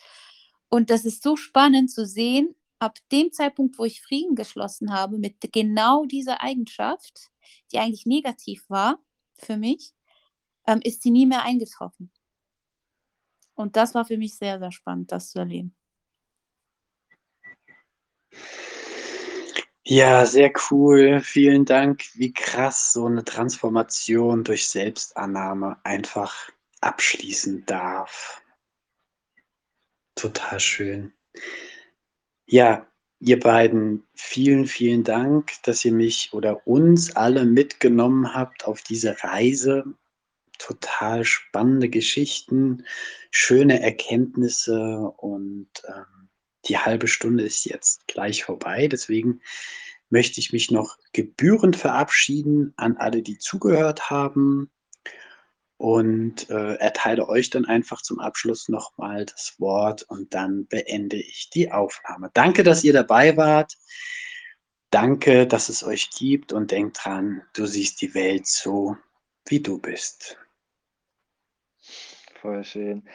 Und 0.68 0.90
das 0.90 1.04
ist 1.04 1.22
so 1.22 1.36
spannend 1.36 1.90
zu 1.90 2.06
sehen, 2.06 2.54
ab 2.80 2.98
dem 3.12 3.32
Zeitpunkt, 3.32 3.78
wo 3.78 3.84
ich 3.84 4.02
Frieden 4.02 4.34
geschlossen 4.34 4.92
habe 4.92 5.18
mit 5.18 5.36
genau 5.52 6.06
dieser 6.06 6.42
Eigenschaft, 6.42 7.30
die 7.70 7.78
eigentlich 7.78 8.06
negativ 8.06 8.64
war 8.68 8.98
für 9.38 9.56
mich, 9.56 9.92
ähm, 10.66 10.80
ist 10.82 11.02
sie 11.02 11.10
nie 11.10 11.26
mehr 11.26 11.42
eingetroffen. 11.42 12.10
Und 13.54 13.76
das 13.76 13.94
war 13.94 14.04
für 14.04 14.16
mich 14.16 14.36
sehr, 14.36 14.58
sehr 14.58 14.72
spannend, 14.72 15.12
das 15.12 15.30
zu 15.30 15.38
erleben. 15.38 15.76
Ja, 19.84 20.24
sehr 20.24 20.52
cool. 20.70 21.20
Vielen 21.20 21.64
Dank, 21.64 22.04
wie 22.14 22.32
krass 22.32 22.92
so 22.92 23.06
eine 23.06 23.24
Transformation 23.24 24.44
durch 24.44 24.68
Selbstannahme 24.68 25.78
einfach 25.84 26.50
abschließen 26.80 27.66
darf. 27.66 28.40
Total 30.14 30.60
schön. 30.60 31.12
Ja, 32.52 32.84
ihr 33.20 33.38
beiden, 33.38 34.02
vielen, 34.12 34.66
vielen 34.66 35.04
Dank, 35.04 35.52
dass 35.62 35.84
ihr 35.84 35.92
mich 35.92 36.30
oder 36.32 36.66
uns 36.66 37.14
alle 37.14 37.44
mitgenommen 37.44 38.34
habt 38.34 38.64
auf 38.64 38.82
diese 38.82 39.22
Reise. 39.22 39.84
Total 40.58 41.24
spannende 41.24 41.88
Geschichten, 41.88 42.84
schöne 43.30 43.80
Erkenntnisse 43.80 45.12
und 45.18 45.68
ähm, 45.86 46.28
die 46.66 46.76
halbe 46.76 47.06
Stunde 47.06 47.44
ist 47.44 47.66
jetzt 47.66 48.08
gleich 48.08 48.42
vorbei. 48.42 48.88
Deswegen 48.88 49.42
möchte 50.08 50.40
ich 50.40 50.52
mich 50.52 50.72
noch 50.72 50.98
gebührend 51.12 51.76
verabschieden 51.76 52.74
an 52.76 52.96
alle, 52.96 53.22
die 53.22 53.38
zugehört 53.38 54.10
haben 54.10 54.72
und 55.80 56.50
äh, 56.50 56.74
erteile 56.74 57.26
euch 57.26 57.48
dann 57.48 57.64
einfach 57.64 58.02
zum 58.02 58.20
Abschluss 58.20 58.68
nochmal 58.68 59.24
das 59.24 59.54
Wort 59.58 60.02
und 60.02 60.34
dann 60.34 60.66
beende 60.66 61.16
ich 61.16 61.48
die 61.48 61.72
Aufnahme. 61.72 62.30
Danke, 62.34 62.64
dass 62.64 62.84
ihr 62.84 62.92
dabei 62.92 63.38
wart. 63.38 63.78
Danke, 64.90 65.46
dass 65.46 65.70
es 65.70 65.82
euch 65.82 66.10
gibt 66.10 66.52
und 66.52 66.70
denkt 66.70 67.00
dran, 67.02 67.40
du 67.54 67.64
siehst 67.64 68.02
die 68.02 68.12
Welt 68.12 68.46
so, 68.46 68.94
wie 69.46 69.60
du 69.60 69.78
bist. 69.78 70.36
Voll 72.42 72.62
schön. 72.62 73.08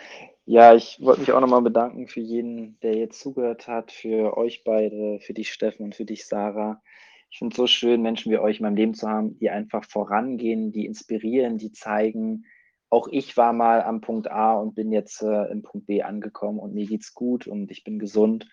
Ja, 0.45 0.73
ich 0.73 0.99
wollte 1.01 1.19
mich 1.19 1.31
auch 1.33 1.41
nochmal 1.41 1.61
bedanken 1.61 2.07
für 2.07 2.21
jeden, 2.21 2.79
der 2.79 2.95
jetzt 2.95 3.19
zugehört 3.19 3.67
hat, 3.67 3.91
für 3.91 4.37
euch 4.37 4.63
beide, 4.63 5.19
für 5.19 5.35
dich 5.35 5.53
Steffen 5.53 5.83
und 5.85 5.93
für 5.93 6.05
dich 6.05 6.25
Sarah. 6.25 6.81
Ich 7.29 7.37
finde 7.37 7.53
es 7.53 7.57
so 7.57 7.67
schön, 7.67 8.01
Menschen 8.01 8.31
wie 8.31 8.39
euch 8.39 8.57
in 8.57 8.63
meinem 8.63 8.75
Leben 8.75 8.95
zu 8.95 9.07
haben, 9.07 9.37
die 9.37 9.51
einfach 9.51 9.85
vorangehen, 9.85 10.71
die 10.71 10.87
inspirieren, 10.87 11.59
die 11.59 11.71
zeigen, 11.71 12.45
auch 12.95 13.09
ich 13.11 13.35
war 13.35 13.51
mal 13.51 13.83
am 13.83 13.99
Punkt 13.99 14.31
A 14.31 14.53
und 14.53 14.73
bin 14.73 14.91
jetzt 14.91 15.21
äh, 15.21 15.51
im 15.51 15.63
Punkt 15.63 15.85
B 15.85 16.01
angekommen 16.01 16.59
und 16.59 16.73
mir 16.73 16.85
geht's 16.85 17.13
gut 17.13 17.45
und 17.45 17.69
ich 17.69 17.83
bin 17.83 17.99
gesund. 17.99 18.47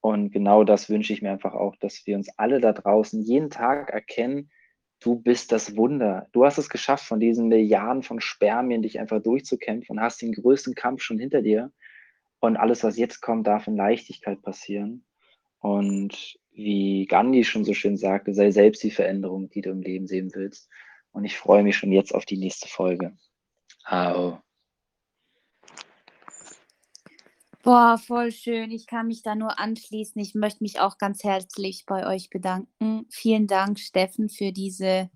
Und 0.00 0.32
genau 0.32 0.64
das 0.64 0.88
wünsche 0.88 1.12
ich 1.12 1.20
mir 1.20 1.30
einfach 1.30 1.52
auch, 1.52 1.76
dass 1.76 2.06
wir 2.06 2.16
uns 2.16 2.30
alle 2.38 2.58
da 2.58 2.72
draußen 2.72 3.20
jeden 3.20 3.50
Tag 3.50 3.90
erkennen, 3.90 4.50
du 5.00 5.16
bist 5.16 5.52
das 5.52 5.76
Wunder. 5.76 6.28
Du 6.32 6.44
hast 6.46 6.56
es 6.56 6.70
geschafft, 6.70 7.04
von 7.04 7.20
diesen 7.20 7.48
Milliarden 7.48 8.02
von 8.02 8.20
Spermien 8.20 8.82
dich 8.82 8.98
einfach 8.98 9.22
durchzukämpfen 9.22 9.98
und 9.98 10.02
hast 10.02 10.22
den 10.22 10.32
größten 10.32 10.74
Kampf 10.74 11.02
schon 11.02 11.18
hinter 11.18 11.42
dir. 11.42 11.70
Und 12.40 12.56
alles, 12.56 12.82
was 12.84 12.96
jetzt 12.96 13.20
kommt, 13.20 13.46
darf 13.46 13.66
in 13.66 13.76
Leichtigkeit 13.76 14.40
passieren. 14.40 15.04
Und 15.60 16.38
wie 16.50 17.06
Gandhi 17.06 17.44
schon 17.44 17.64
so 17.64 17.74
schön 17.74 17.98
sagte, 17.98 18.32
sei 18.32 18.50
selbst 18.50 18.82
die 18.82 18.90
Veränderung, 18.90 19.50
die 19.50 19.60
du 19.60 19.70
im 19.70 19.82
Leben 19.82 20.06
sehen 20.06 20.30
willst. 20.34 20.70
Und 21.12 21.24
ich 21.24 21.36
freue 21.36 21.62
mich 21.62 21.76
schon 21.76 21.92
jetzt 21.92 22.14
auf 22.14 22.24
die 22.24 22.38
nächste 22.38 22.68
Folge. 22.68 23.12
AO. 23.84 24.42
Boah, 27.62 27.96
voll 27.96 28.32
schön. 28.32 28.72
Ich 28.72 28.88
kann 28.88 29.06
mich 29.06 29.22
da 29.22 29.36
nur 29.36 29.60
anschließen. 29.60 30.20
Ich 30.20 30.34
möchte 30.34 30.64
mich 30.64 30.80
auch 30.80 30.98
ganz 30.98 31.22
herzlich 31.22 31.84
bei 31.86 32.08
euch 32.08 32.28
bedanken. 32.28 33.06
Vielen 33.08 33.46
Dank, 33.46 33.78
Steffen, 33.78 34.28
für 34.28 34.50
diese 34.50 35.10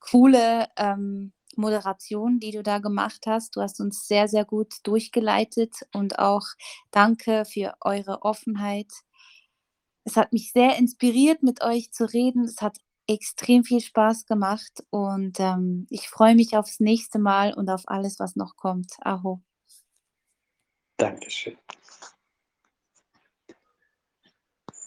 coole 0.00 0.68
ähm, 0.76 1.34
Moderation, 1.54 2.38
die 2.38 2.52
du 2.52 2.62
da 2.62 2.78
gemacht 2.78 3.26
hast. 3.26 3.56
Du 3.56 3.60
hast 3.60 3.80
uns 3.80 4.06
sehr, 4.06 4.26
sehr 4.26 4.46
gut 4.46 4.74
durchgeleitet 4.84 5.74
und 5.92 6.18
auch 6.18 6.46
danke 6.90 7.44
für 7.44 7.74
eure 7.82 8.22
Offenheit. 8.22 8.90
Es 10.04 10.16
hat 10.16 10.32
mich 10.32 10.52
sehr 10.52 10.78
inspiriert, 10.78 11.42
mit 11.42 11.62
euch 11.62 11.92
zu 11.92 12.10
reden. 12.10 12.44
Es 12.44 12.62
hat 12.62 12.78
extrem 13.06 13.64
viel 13.64 13.80
Spaß 13.80 14.26
gemacht 14.26 14.84
und 14.90 15.38
ähm, 15.40 15.86
ich 15.90 16.08
freue 16.08 16.34
mich 16.34 16.56
aufs 16.56 16.80
nächste 16.80 17.18
Mal 17.18 17.54
und 17.54 17.70
auf 17.70 17.82
alles, 17.86 18.18
was 18.18 18.36
noch 18.36 18.56
kommt. 18.56 18.92
Aho. 19.00 19.40
Dankeschön. 20.98 21.56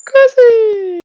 Küssi! 0.06 0.90